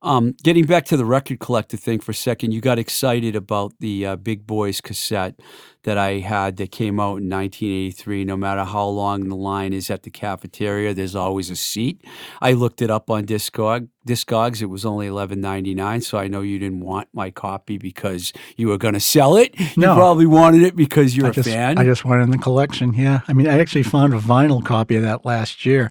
[0.00, 3.72] Um, getting back to the record collector thing for a second, you got excited about
[3.80, 5.40] the uh, Big Boys cassette
[5.82, 8.24] that I had that came out in 1983.
[8.24, 12.04] No matter how long the line is at the cafeteria, there's always a seat.
[12.40, 14.62] I looked it up on Discog, Discogs.
[14.62, 18.78] It was only 11.99, so I know you didn't want my copy because you were
[18.78, 19.58] going to sell it.
[19.58, 19.96] You No.
[19.96, 21.76] probably wanted it because you're I a just, fan.
[21.76, 22.94] I just wanted it in the collection.
[22.94, 23.22] Yeah.
[23.26, 25.90] I mean, I actually found a vinyl copy of that last year.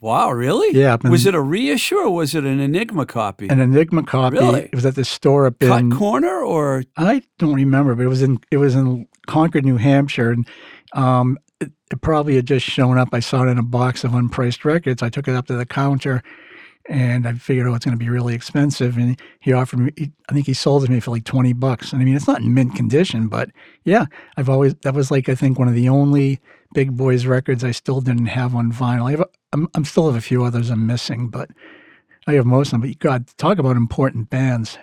[0.00, 0.78] Wow, really?
[0.78, 0.96] Yeah.
[1.02, 3.48] in- Was it a reissue or was it an Enigma copy?
[3.48, 4.38] an Enigma copy?
[4.38, 4.62] Really?
[4.62, 5.90] It was at the store up Cut in.
[5.92, 10.30] corner or I don't remember, but it was in it was in Concord, New Hampshire,
[10.32, 10.48] and
[10.94, 13.08] um, it, it probably had just shown up.
[13.12, 15.02] I saw it in a box of unpriced records.
[15.02, 16.22] I took it up to the counter,
[16.88, 18.96] and I figured, oh, it's going to be really expensive.
[18.96, 21.52] And he offered me, he, I think he sold it to me for like twenty
[21.52, 21.92] bucks.
[21.92, 23.50] And I mean, it's not in mint condition, but
[23.84, 26.40] yeah, I've always that was like I think one of the only
[26.72, 29.08] Big Boys records I still didn't have on vinyl.
[29.08, 31.50] I have, a, I'm, I'm still have a few others I'm missing, but
[32.26, 32.80] I have most of them.
[32.82, 34.78] But you God, talk about important bands.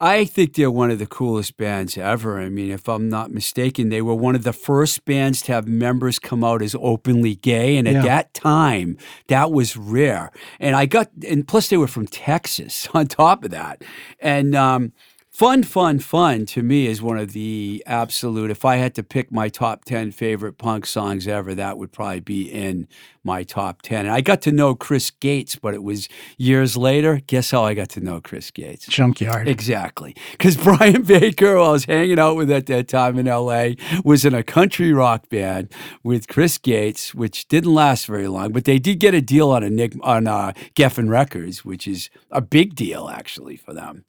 [0.00, 2.40] I think they're one of the coolest bands ever.
[2.40, 5.66] I mean, if I'm not mistaken, they were one of the first bands to have
[5.66, 7.76] members come out as openly gay.
[7.76, 8.02] And at Yeah.
[8.02, 10.30] that time, that was rare.
[10.60, 13.82] And I got, and plus they were from Texas on top of that.
[14.20, 14.92] And, um,
[15.38, 18.50] Fun, fun, fun to me is one of the absolute.
[18.50, 22.18] If I had to pick my top 10 favorite punk songs ever, that would probably
[22.18, 22.88] be in
[23.22, 24.06] my top 10.
[24.06, 26.08] And I got to know Chris Gates, but it was
[26.38, 27.20] years later.
[27.28, 28.86] Guess how I got to know Chris Gates?
[28.86, 29.46] Junkyard.
[29.46, 30.16] Exactly.
[30.32, 34.24] Because Brian Baker, who I was hanging out with at that time in LA, was
[34.24, 35.72] in a country rock band
[36.02, 39.62] with Chris Gates, which didn't last very long, but they did get a deal on
[39.62, 44.04] a Nick on uh, Geffen Records, which is a big deal actually for them.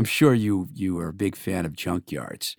[0.00, 2.54] I'm sure you you are a big fan of Junkyards.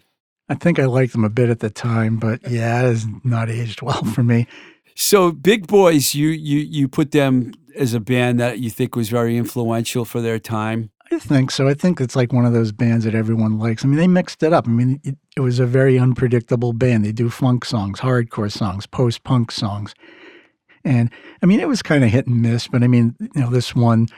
[0.47, 3.49] I think I liked them a bit at the time, but yeah, it has not
[3.49, 4.45] aged well for me.
[4.93, 9.09] So Big Boys, you you you put them as a band that you think was
[9.09, 10.91] very influential for their time.
[11.11, 11.67] I think so.
[11.67, 13.83] I think it's like one of those bands that everyone likes.
[13.83, 14.67] I mean, they mixed it up.
[14.67, 17.03] I mean, it, it was a very unpredictable band.
[17.03, 19.95] They do funk songs, hardcore songs, post punk songs.
[20.85, 21.09] And
[21.41, 23.75] I mean, it was kind of hit and miss, but I mean, you know, this
[23.75, 24.09] one,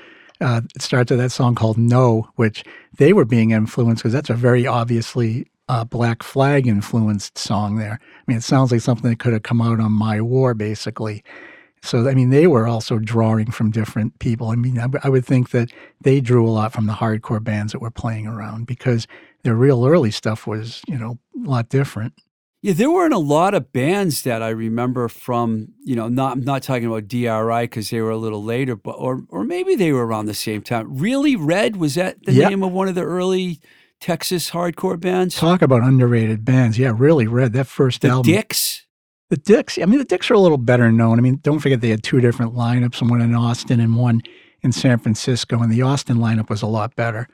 [0.44, 2.64] uh, it starts with that song called No, which
[2.98, 8.00] they were being influenced because that's a very obviously uh, Black Flag influenced song there.
[8.02, 11.24] I mean, it sounds like something that could have come out on My War, basically.
[11.82, 14.50] So, I mean, they were also drawing from different people.
[14.50, 15.70] I mean, I would think that
[16.02, 19.06] they drew a lot from the hardcore bands that were playing around because
[19.44, 22.14] their real early stuff was, you know, a lot different.
[22.64, 26.46] Yeah, there weren't a lot of bands that I remember from, you know, not I'm
[26.46, 29.92] not talking about DRI because they were a little later, but or or maybe they
[29.92, 30.98] were around the same time.
[30.98, 32.50] Really Red was that the Yep.
[32.50, 33.60] name of one of the early
[34.00, 35.36] Texas hardcore bands?
[35.36, 36.80] Talk about underrated bands.
[36.80, 37.52] Yeah, really red.
[37.52, 38.32] That first The album.
[38.32, 38.86] Dicks.
[39.30, 41.18] The Dicks, I mean, the Dicks are a little better known.
[41.18, 44.22] I mean, don't forget they had two different lineups, one in Austin and one
[44.62, 47.28] in San Francisco, and the Austin lineup was a lot better.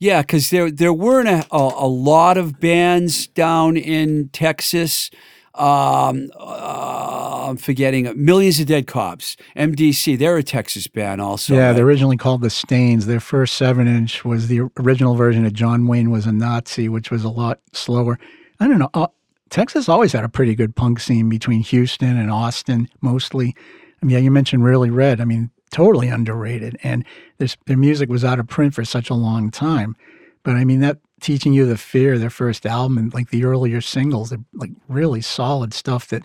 [0.00, 5.10] Yeah, because there there weren't a, a, lot of bands down in Texas.
[5.54, 10.18] Um, uh, I'm forgetting Millions of Dead Cops, MDC.
[10.18, 11.54] They're a Texas band also.
[11.54, 11.72] yeah, right?
[11.74, 13.04] they're originally called the Stains.
[13.04, 17.10] Their first seven inch was the original version of John Wayne was a Nazi, which
[17.10, 18.18] was a lot slower.
[18.58, 18.90] I don't know.
[18.94, 19.08] Uh,
[19.50, 23.54] Texas always had a pretty good punk scene between Houston and Austin, mostly.
[24.02, 25.20] I mean, yeah, you mentioned Really Red.
[25.20, 26.76] I mean, totally underrated.
[26.82, 27.04] And
[27.38, 29.96] this, their music was out of print for such a long time.
[30.42, 33.80] But I mean, that teaching you the fear, their first album, and like the earlier
[33.80, 36.22] singles, they're like really solid stuff that,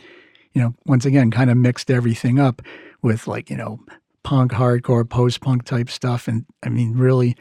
[0.54, 2.62] you know, once again, kind of mixed everything up
[3.02, 3.80] with like, you know,
[4.24, 6.28] punk, hardcore, post punk type stuff.
[6.28, 7.36] And I mean, really,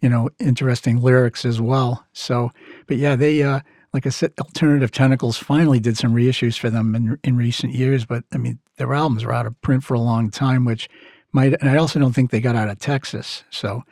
[0.00, 2.06] you know, interesting lyrics as well.
[2.12, 2.50] So,
[2.86, 3.60] but yeah, they, uh,
[3.92, 8.04] like I said, Alternative Tentacles finally did some reissues for them in, in recent years,
[8.04, 10.88] but I mean, their albums were out of print for a long time, which
[11.32, 13.44] might, and I also don't think they got out of Texas.
[13.50, 13.84] So,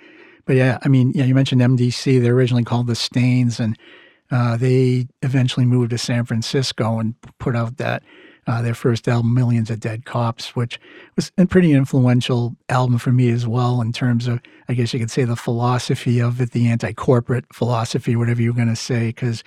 [0.45, 2.21] but yeah, I mean, yeah, you mentioned MDC.
[2.21, 3.79] They're originally called the Stains, and
[4.31, 8.03] uh, they eventually moved to San Francisco and put out that
[8.49, 10.81] uh, their first album, Millions of Dead Cops, which
[11.17, 15.01] was a pretty influential album for me as well in terms of, I guess you
[15.01, 19.45] could say, the philosophy of it, the anti-corporate philosophy, whatever you're going to say, because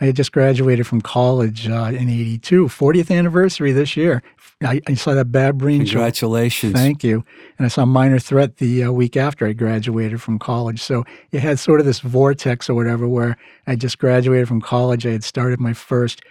[0.00, 4.22] I had just graduated from college uh, in '82, 40th anniversary this year.
[4.62, 5.92] I, I saw that Bad Brain show.
[5.92, 6.72] Congratulations.
[6.72, 7.24] Thank you.
[7.58, 10.80] And I saw Minor Threat the uh, week after I graduated from college.
[10.80, 13.36] So it had sort of this vortex or whatever where
[13.66, 15.06] I just graduated from college.
[15.06, 16.22] I had started my first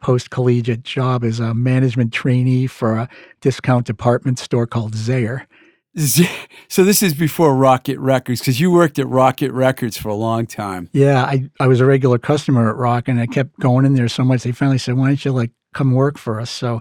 [0.00, 3.08] post collegiate job as a management trainee for a
[3.40, 5.46] discount department store called Zayre.
[6.68, 10.46] So this is before Rocket Records because you worked at Rocket Records for a long
[10.46, 10.88] time.
[10.92, 14.08] Yeah, I, I was a regular customer at Rock and I kept going in there
[14.08, 14.42] so much.
[14.42, 16.50] They finally said, why don't you like come work for us?
[16.50, 16.80] So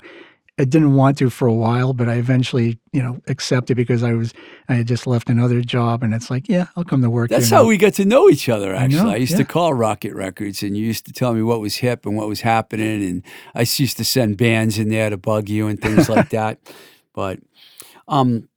[0.59, 4.13] I didn't want to for a while, but I eventually, you know, accepted because I
[4.13, 4.33] was,
[4.67, 7.29] I had just left another job and it's like, yeah, I'll come to work.
[7.29, 7.67] That's how now.
[7.69, 8.75] we got to know each other.
[8.75, 9.37] I Actually, know, I, used yeah.
[9.39, 12.27] to call Rocket Records, and you used to tell me what was hip and what
[12.27, 13.23] was happening, and
[13.55, 16.59] I used to send bands in there to bug you and things like that.
[17.13, 17.39] But
[18.07, 18.49] um,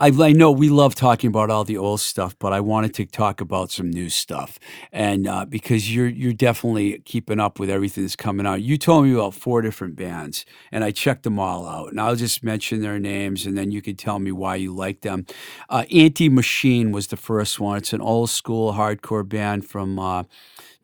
[0.00, 3.06] I, I know we love talking about all the old stuff, but I wanted to
[3.06, 4.58] talk about some new stuff,
[4.92, 8.62] and uh, because you're you're definitely keeping up with everything that's coming out.
[8.62, 12.16] You told me about four different bands, and I checked them all out, and I'll
[12.16, 15.26] just mention their names, and then you could tell me why you like them.
[15.68, 17.78] Uh, Anti Machine was the first one.
[17.78, 20.24] It's an old school hardcore band from uh,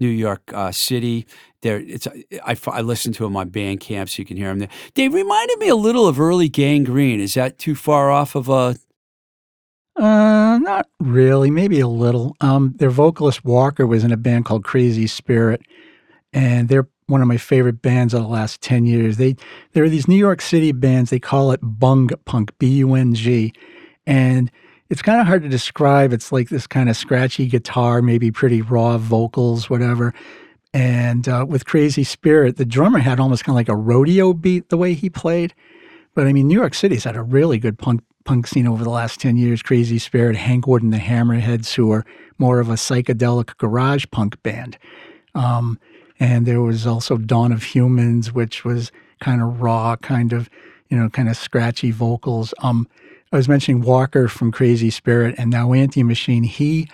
[0.01, 1.26] New York uh, City.
[1.62, 2.07] There, it's
[2.45, 4.68] I, I listened to them on Bandcamp, so you can hear them there.
[4.95, 7.20] They reminded me a little of early Gangrene.
[7.20, 8.76] Is that too far off of a?
[9.97, 11.51] Uh, not really.
[11.51, 12.36] Maybe a little.
[12.40, 15.62] Um, their vocalist Walker was in a band called Crazy Spirit,
[16.32, 19.18] and they're one of my favorite bands of the last ten years.
[19.18, 19.36] They
[19.72, 21.11] there are these New York City bands.
[21.11, 23.53] They call it bung punk, B U N G,
[24.07, 24.51] and
[24.90, 26.12] it's kind of hard to describe.
[26.12, 30.12] It's like this kind of scratchy guitar, maybe pretty raw vocals, whatever.
[30.72, 34.70] And uh, with Crazy Spirit, the drummer had almost kind of like a rodeo beat
[34.70, 35.55] the way he played.
[36.14, 38.90] But I mean, New York City's had a really good punk punk scene over the
[38.90, 39.62] last 10 years.
[39.62, 42.04] Crazy Spirit, Hank Wood and the Hammerheads, who are
[42.38, 44.78] more of a psychedelic garage punk band.
[45.34, 45.78] Um,
[46.18, 50.48] and there was also Dawn of Humans, which was kind of raw, kind of,
[50.88, 52.54] you know, kind of scratchy vocals.
[52.58, 52.88] Um,
[53.32, 56.44] I was mentioning Walker from Crazy Spirit and now Anti Machine.
[56.44, 56.88] He,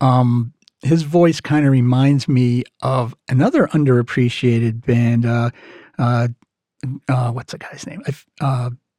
[0.00, 0.52] um,
[0.82, 5.24] his voice kind of reminds me of another underappreciated band.
[5.24, 5.50] Uh,
[5.98, 6.28] uh,
[7.08, 8.02] uh, what's the guy's name?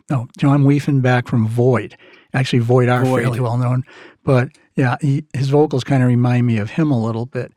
[0.09, 1.97] No, John Weiffenbach from Void.
[2.33, 3.21] Actually, Void are Void.
[3.21, 3.83] fairly well known,
[4.23, 7.51] but yeah, he, his vocals kind of remind me of him a little bit.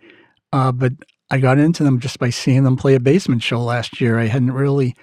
[0.53, 0.93] Uh, but
[1.31, 4.19] I got into them just by seeing them play a basement show last year.
[4.19, 4.97] I hadn't really,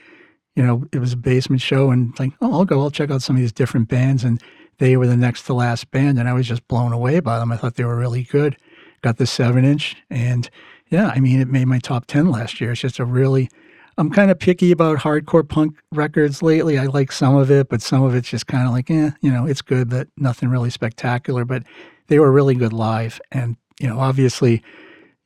[0.55, 3.21] you know, it was a basement show, and like, oh, I'll go, I'll check out
[3.21, 4.41] some of these different bands, and
[4.79, 7.51] they were the next to last band, and I was just blown away by them.
[7.51, 8.57] I thought they were really good.
[9.01, 10.49] Got the seven inch, and
[10.89, 12.71] yeah, I mean, it made my top ten last year.
[12.71, 13.49] It's just a really
[13.97, 16.77] I'm kind of picky about hardcore punk records lately.
[16.77, 19.31] I like some of it, but some of it's just kind of like, eh, you
[19.31, 21.45] know, it's good, but nothing really spectacular.
[21.45, 21.63] But
[22.07, 23.19] they were really good live.
[23.31, 24.61] And, you know, obviously,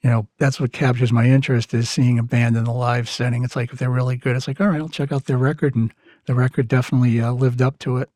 [0.01, 3.43] you know, that's what captures my interest is seeing a band in the live setting.
[3.43, 5.75] It's like if they're really good, it's like, all right, I'll check out their record,
[5.75, 5.93] and
[6.25, 8.09] the record definitely uh, lived up to it.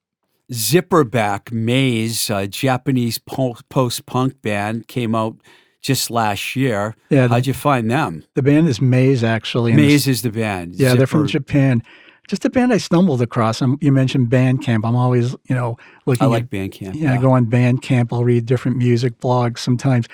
[0.51, 5.38] Zipperback Maze, a Japanese post punk band, came out
[5.86, 6.96] just last year.
[7.10, 8.24] Yeah, How'd you find them?
[8.34, 9.74] The band is Maze, actually.
[9.74, 10.76] Maze is the band.
[10.76, 11.84] Yeah, they're from Japan.
[12.28, 13.62] Just a band I stumbled across.
[13.62, 14.84] Um you mentioned Bandcamp.
[14.84, 15.78] I'm always, you know,
[16.08, 16.96] looking I at like Bandcamp.
[16.96, 18.12] Yeah, I go on Bandcamp.
[18.12, 19.60] I'll read different music blogs.
[19.60, 20.08] Sometimes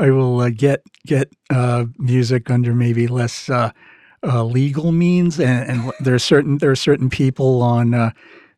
[0.00, 3.70] I will uh, get get uh, music under maybe less uh,
[4.24, 8.10] uh, legal means, and, and there are certain there are certain people on uh,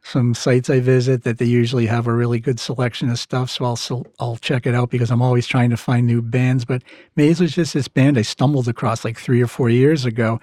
[0.05, 3.51] some sites I visit that they usually have a really good selection of stuff.
[3.51, 6.65] So I'll I'll check it out because I'm always trying to find new bands.
[6.65, 6.83] But
[7.17, 10.41] Maze was just this band I stumbled across like three or four years ago,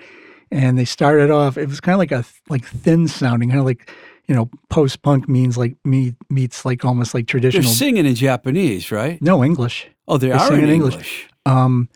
[0.52, 1.58] and they started off.
[1.58, 3.90] It was kind of like a like thin sounding, kind of like
[4.28, 7.64] you know post punk means like me meets like almost like traditional.
[7.64, 9.22] They're singing in Japanese, right?
[9.22, 9.88] no English.
[10.08, 10.94] Oh, they are sing in in English.
[10.94, 11.30] English.
[11.46, 11.88] Um,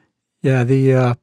[0.44, 1.16] yeah, the uh,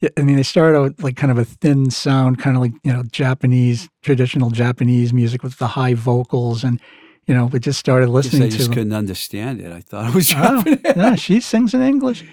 [0.00, 2.72] yeah, I mean, they started out like kind of a thin sound, kind of like
[2.84, 6.80] you know Japanese traditional Japanese music with the high vocals, and
[7.26, 8.74] you know, we just started listening I to just them.
[8.74, 9.70] couldn't understand it.
[9.72, 10.80] I thought it was Oh, Japanese.
[10.96, 12.24] yeah, she sings in English,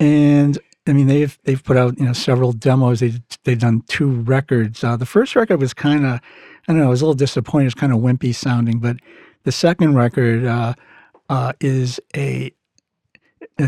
[0.00, 3.00] and I mean they've they've put out you know several demos.
[3.00, 4.84] They they've done two records.
[4.84, 6.20] Uh, the first record was kind of
[6.68, 7.64] I don't know, it was a little disappointing.
[7.64, 8.96] It was kind of wimpy sounding, but
[9.44, 10.74] the second record uh,
[11.30, 12.52] uh, is a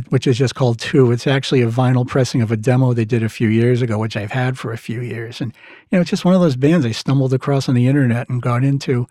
[0.08, 1.10] which is just called Two.
[1.10, 4.16] It's actually a vinyl pressing of a demo they did a few years ago, which
[4.16, 5.40] I've had for a few years.
[5.40, 5.52] And
[5.90, 8.40] you know, it's just one of those bands I stumbled across on the internet and
[8.40, 9.06] got into.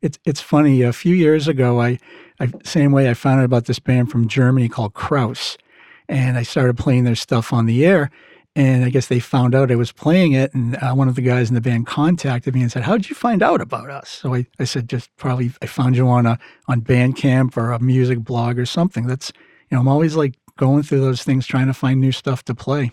[0.00, 0.82] It's it's funny.
[0.82, 1.98] A few years ago, I,
[2.40, 5.58] I same way I found out about this band from Germany called Kraus,
[6.08, 8.10] and I started playing their stuff on the air.
[8.54, 11.22] And I guess they found out I was playing it, and uh, one of the
[11.22, 14.10] guys in the band contacted me and said, "How did you find out about us?"
[14.10, 17.80] So I, I said, "Just probably I found you on a on Bandcamp or a
[17.80, 19.32] music blog or something." That's
[19.72, 22.92] know, I'm always like going through those things, trying to find new stuff to play.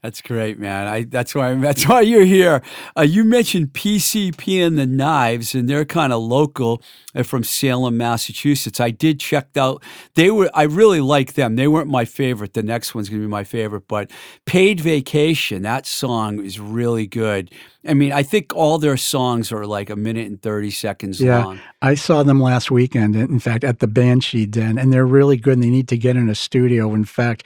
[0.00, 0.86] That's great, man.
[0.86, 2.62] I that's why that's why you're here.
[2.96, 6.80] Uh, you mentioned PCP and the Knives, and they're kind of local.
[7.14, 8.78] They're from Salem, Massachusetts.
[8.78, 9.82] I did check out.
[10.14, 10.50] They were.
[10.54, 11.56] I really like them.
[11.56, 12.54] They weren't my favorite.
[12.54, 13.88] The next one's gonna be my favorite.
[13.88, 14.12] But
[14.46, 15.62] Paid Vacation.
[15.62, 17.52] That song is really good.
[17.86, 21.44] I mean, I think all their songs are like a minute and thirty seconds Yeah.
[21.44, 21.60] long.
[21.82, 25.54] I saw them last weekend, in fact, at the Banshee Den, and they're really good.
[25.54, 26.94] And they need to get in a studio.
[26.94, 27.44] In fact,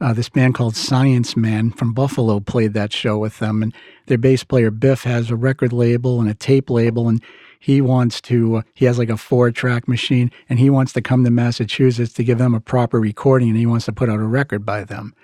[0.00, 3.74] uh, this band called Science Man from Buffalo played that show with them, and
[4.06, 7.22] their bass player Biff has a record label and a tape label, and
[7.58, 8.56] he wants to.
[8.56, 12.24] Uh, he has like a four-track machine, and he wants to come to Massachusetts to
[12.24, 15.14] give them a proper recording, and he wants to put out a record by them.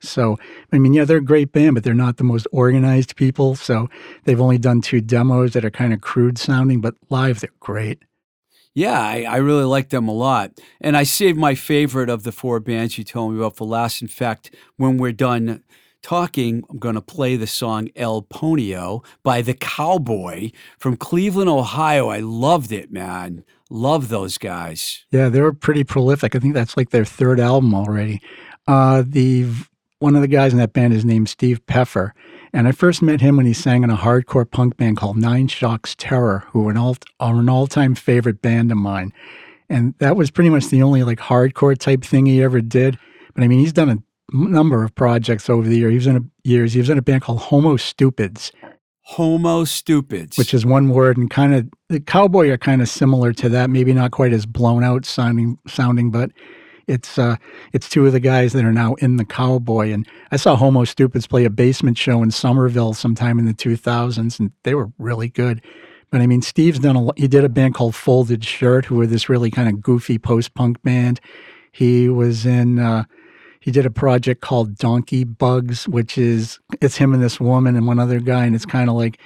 [0.00, 0.36] So,
[0.72, 3.54] I mean, yeah, they're a great band, but they're not the most organized people.
[3.54, 3.88] So,
[4.24, 8.02] they've only done two demos that are kind of crude sounding, but live, they're great.
[8.74, 10.60] Yeah, I, I really like them a lot.
[10.80, 14.02] And I saved my favorite of the four bands you told me about for last.
[14.02, 15.62] In fact, when we're done
[16.02, 22.08] talking, I'm going to play the song El Ponio by The Cowboy from Cleveland, Ohio.
[22.08, 23.44] I loved it, man.
[23.70, 25.06] Love those guys.
[25.10, 26.34] Yeah, they were pretty prolific.
[26.34, 28.20] I think that's like their third album already.
[28.66, 29.46] Uh, the
[30.00, 32.14] one of the guys in that band is named Steve Peffer,
[32.54, 35.48] and I first met him when he sang in a hardcore punk band called Nine
[35.48, 39.12] Shocks Terror, who are an all are an all time favorite band of mine.
[39.68, 42.96] And that was pretty much the only like hardcore type thing he ever did.
[43.34, 43.98] But I mean, he's done a
[44.32, 45.90] number of projects over the year.
[45.90, 46.74] He was in a, years.
[46.74, 48.52] He was in a band called Homo Stupids,
[49.00, 50.38] Homo Stupids.
[50.38, 53.68] which is one word and kind of the cowboy are kind of similar to that
[53.68, 56.30] maybe not quite as blown out sounding sounding but
[56.88, 57.36] it's uh
[57.72, 60.84] it's two of the guys that are now in the cowboy and i saw homo
[60.84, 65.28] stupids play a basement show in somerville sometime in the 2000s and they were really
[65.28, 65.62] good
[66.10, 69.06] but i mean steve's done a he did a band called folded shirt who were
[69.06, 71.20] this really kind of goofy post-punk band
[71.72, 73.04] he was in uh
[73.64, 77.86] he did a project called Donkey Bugs, which is it's him and this woman and
[77.86, 79.18] one other guy, and it's kind of like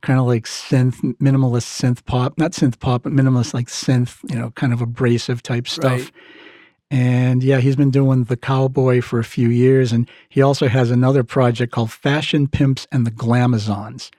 [0.00, 4.36] kind of like synth minimalist synth pop, not synth pop, but minimalist like synth, you
[4.36, 6.00] know, kind of abrasive type stuff.
[6.00, 6.10] Right.
[6.90, 10.90] And yeah, he's been doing the cowboy for a few years, and he also has
[10.90, 14.10] another project called Fashion Pimps and the Glamazons,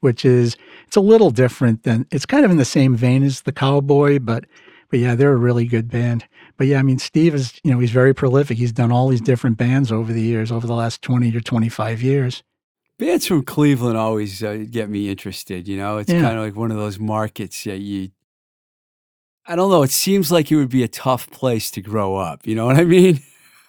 [0.00, 0.56] which is
[0.86, 4.18] it's a little different than it's kind of in the same vein as the cowboy,
[4.18, 4.44] but
[4.90, 6.24] but yeah, they're a really good band.
[6.56, 8.56] But yeah, I mean, Steve is you know he's very prolific.
[8.58, 11.68] He's done all these different bands over the years, over the last twenty to twenty
[11.68, 12.42] five years.
[12.98, 15.66] Bands from Cleveland always uh, get me interested.
[15.68, 16.20] You know, it's Yeah.
[16.22, 18.10] kind of like one of those markets that you.
[19.46, 19.82] I don't know.
[19.82, 22.46] It seems like it would be a tough place to grow up.
[22.46, 23.20] You know what I mean?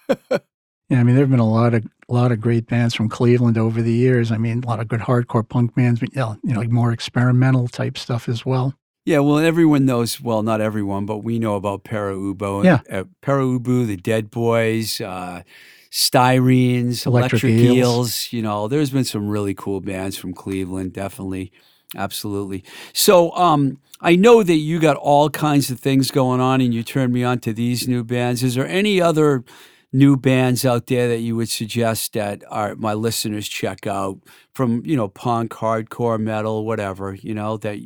[0.88, 3.08] Yeah, I mean, there have been a lot of a lot of great bands from
[3.08, 4.30] Cleveland over the years.
[4.30, 6.92] I mean, a lot of good hardcore punk bands, but yeah, you know, like more
[6.92, 8.72] experimental type stuff as well.
[9.04, 10.20] Yeah, well, everyone knows.
[10.20, 12.64] Well, not everyone, but we know about Pere Ubu.
[12.64, 12.80] Yeah.
[12.90, 15.42] uh, Pere Ubu, the Dead Boys, uh,
[15.90, 17.76] Styrenes, Electric Electric, Eels.
[17.76, 18.28] Eels.
[18.32, 21.50] You know, there's been some really cool bands from Cleveland, definitely.
[21.96, 22.64] Absolutely.
[22.92, 26.82] So, um, I know that you got all kinds of things going on and you
[26.82, 28.42] turned me on to these new bands.
[28.42, 29.44] Is there any other
[29.92, 34.18] new bands out there that you would suggest that our my listeners check out
[34.54, 37.78] from, you know, punk, hardcore, metal, whatever, you know, that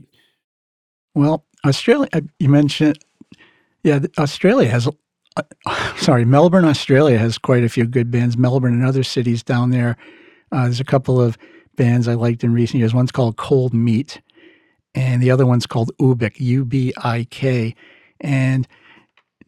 [1.15, 2.99] Well, Australia, uh, you mentioned,
[3.85, 4.89] yeah, Australia has,
[5.37, 5.43] uh,
[5.97, 8.37] sorry, Melbourne, Australia has quite a few good bands.
[8.39, 9.97] Melbourne and other cities down there.
[10.53, 11.39] Uh, there's a couple of
[11.83, 12.93] bands I liked in recent years.
[12.93, 14.21] One's called Cold Meat,
[14.95, 17.75] and the other one's called Ubik, U B I K.
[18.21, 18.69] And,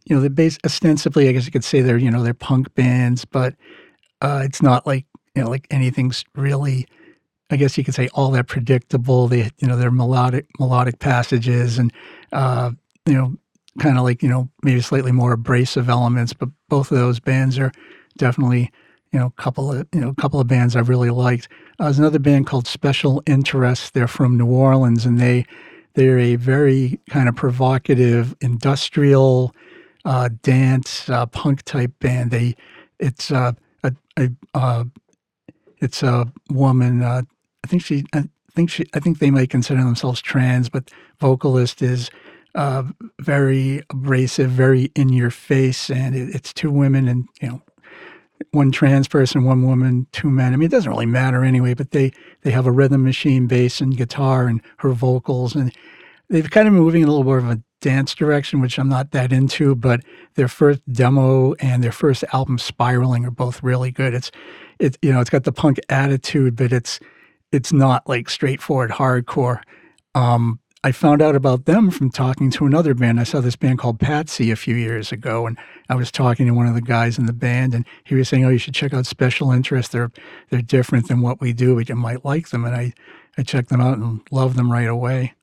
[0.07, 2.75] you know, they're based ostensibly, I guess you could say they're, you know, they're punk
[2.75, 3.55] bands, but
[4.23, 5.05] uh, it's not like,
[5.35, 6.87] you know, like anything's really
[7.53, 9.29] I guess you could say all that predictable.
[9.29, 11.93] They, you know, their melodic melodic passages and,
[12.33, 12.71] uh,
[13.05, 13.37] you know,
[13.79, 16.33] kind of like you know maybe slightly more abrasive elements.
[16.33, 17.71] But both of those bands are
[18.17, 18.71] definitely,
[19.13, 21.49] you know, a couple of you know a couple of bands I've really liked.
[21.83, 23.93] Uh, there's another band called Special Interest.
[23.93, 25.45] They're from New Orleans, and they
[25.95, 29.53] they're a very kind of provocative industrial
[30.05, 32.31] uh, dance uh, punk type band.
[32.31, 32.55] They
[33.01, 34.85] it's uh, a, a uh,
[35.79, 37.03] it's a woman.
[37.03, 37.25] I
[37.67, 38.05] think she.
[38.13, 38.87] I think she.
[38.95, 42.11] I think they might consider themselves trans, but vocalist is
[43.19, 47.63] very abrasive, very in your face, and it, it's two women and you know
[48.51, 50.53] one trans person, one woman, two men.
[50.53, 51.75] I mean, it doesn't really matter anyway.
[51.75, 52.13] But they
[52.43, 55.73] they have a rhythm machine, bass, and guitar, and her vocals, and
[56.29, 59.11] they've kind of moving in a little more of a dance direction, which I'm not
[59.13, 59.75] that into.
[59.75, 60.01] But
[60.35, 64.15] their first demo and their first album, Spiraling, are both really good.
[64.15, 64.31] It's
[64.79, 67.01] it you know it's got the punk attitude, but it's
[67.53, 69.61] it's not like straightforward hardcore.
[70.15, 73.21] Um, I found out about them from talking to another band.
[73.21, 75.57] I saw this band called Patsy a few years ago, and
[75.89, 78.45] I was talking to one of the guys in the band, and he was saying,
[78.45, 79.93] "Oh, you should check out Special Interest.
[79.93, 80.11] They're
[80.51, 82.95] they're different than what we do, but you might like them." And I
[83.39, 85.35] I checked them out and loved them right away.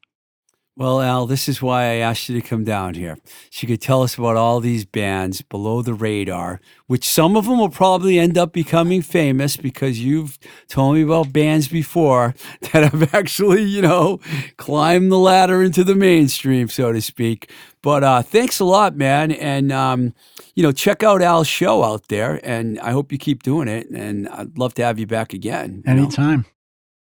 [0.76, 3.17] Well, Al, this is why I asked you to come down here.
[3.51, 7.45] So you could tell us about all these bands below the radar, which some of
[7.45, 10.39] them will probably end up becoming famous because you've
[10.70, 12.34] told me about bands before
[12.72, 14.22] that have actually, you know,
[14.55, 17.51] climbed the ladder into the mainstream, so to speak.
[17.82, 19.34] But uh, thanks a lot, man.
[19.34, 20.13] And, um,
[20.55, 22.39] you know, check out Al's show out there.
[22.41, 23.89] And I hope you keep doing it.
[23.89, 25.84] And I'd love to have you back again.
[25.97, 26.09] you know?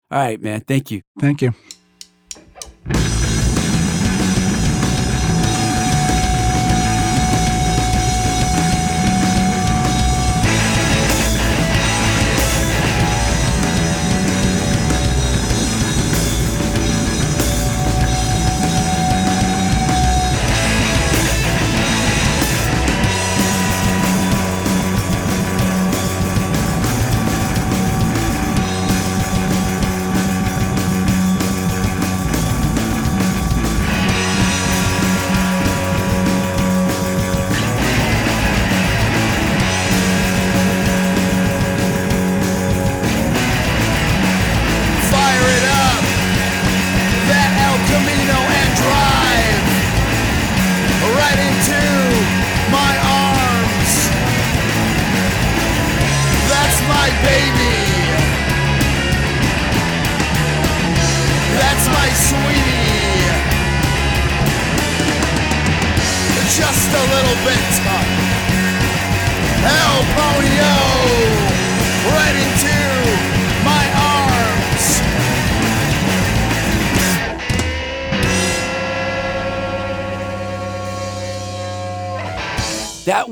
[0.09, 0.61] All right, man.
[0.61, 1.01] Thank you.
[1.19, 1.53] Thank you.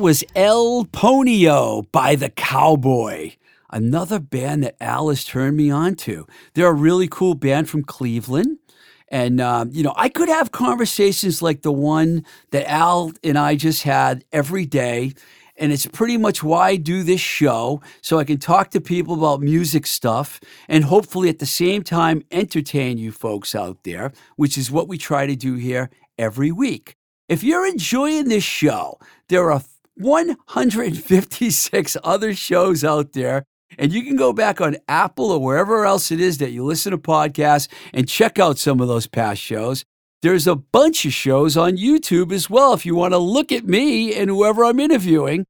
[0.06, 3.32] Was El Ponio by the Cowboy,
[3.72, 6.28] another band that Al has turned me on to.
[6.54, 8.60] They're a really cool band from Cleveland.
[9.08, 13.56] And, um, you know, I could have conversations like the one that Al and I
[13.56, 15.14] just had every day.
[15.58, 19.16] And it's pretty much why I do this show, so I can talk to people
[19.16, 24.56] about music stuff and hopefully at the same time entertain you folks out there, which
[24.56, 25.90] is what we try to do here
[26.20, 26.96] every week.
[27.28, 29.00] If you're enjoying this show,
[29.30, 29.64] there are
[29.96, 33.46] 156 other shows out there.
[33.78, 36.92] And you can go back on Apple or wherever else it is that you listen
[36.92, 39.84] to podcasts and check out some of those past shows.
[40.22, 43.66] There's a bunch of shows on YouTube as well if you want to look at
[43.66, 45.46] me and whoever I'm interviewing.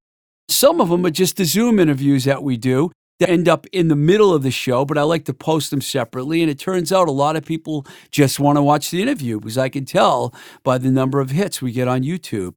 [0.50, 3.88] Some of them are just the Zoom interviews that we do that end up in
[3.88, 6.42] the middle of the show, but I like to post them separately.
[6.42, 9.58] And it turns out a lot of people just want to watch the interview because
[9.58, 10.34] I can tell
[10.64, 12.56] by the number of hits we get on YouTube.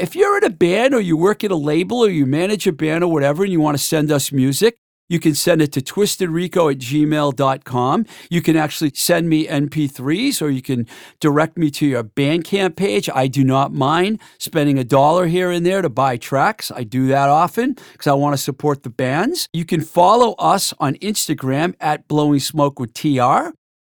[0.00, 2.72] If you're in a band or you work at a label or you manage a
[2.72, 4.78] band or whatever and you want to send us music,
[5.10, 8.06] you can send it to twistedrico at gmail.com.
[8.30, 10.86] You can actually send me MP3s or you can
[11.20, 13.10] direct me to your Bandcamp page.
[13.14, 16.70] I do not mind spending a dollar here and there to buy tracks.
[16.70, 19.48] I do that often because I want to support the bands.
[19.52, 23.50] You can follow us on Instagram at Blowing Smoke with TR.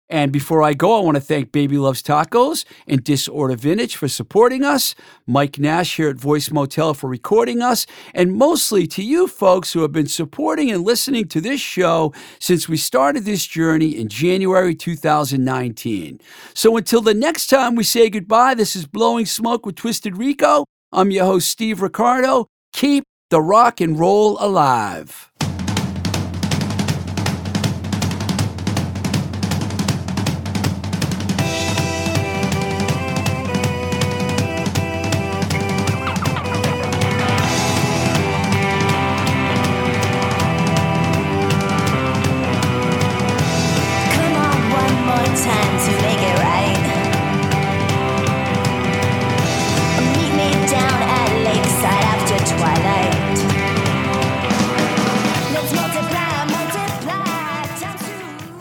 [0.10, 4.08] And before I go, I want to thank Baby Loves Tacos and Disorder Vintage for
[4.08, 4.94] supporting us,
[5.26, 9.82] Mike Nash here at Voice Motel for recording us, and mostly to you folks who
[9.82, 14.76] have been supporting and listening to this show since we started this journey in January
[14.76, 16.20] 2019.
[16.54, 20.66] So until the next time we say goodbye, this is Blowing Smoke with Twisted Rico.
[20.92, 22.48] I'm your host, Steve Ricardo.
[22.74, 25.32] Keep the rock and roll alive.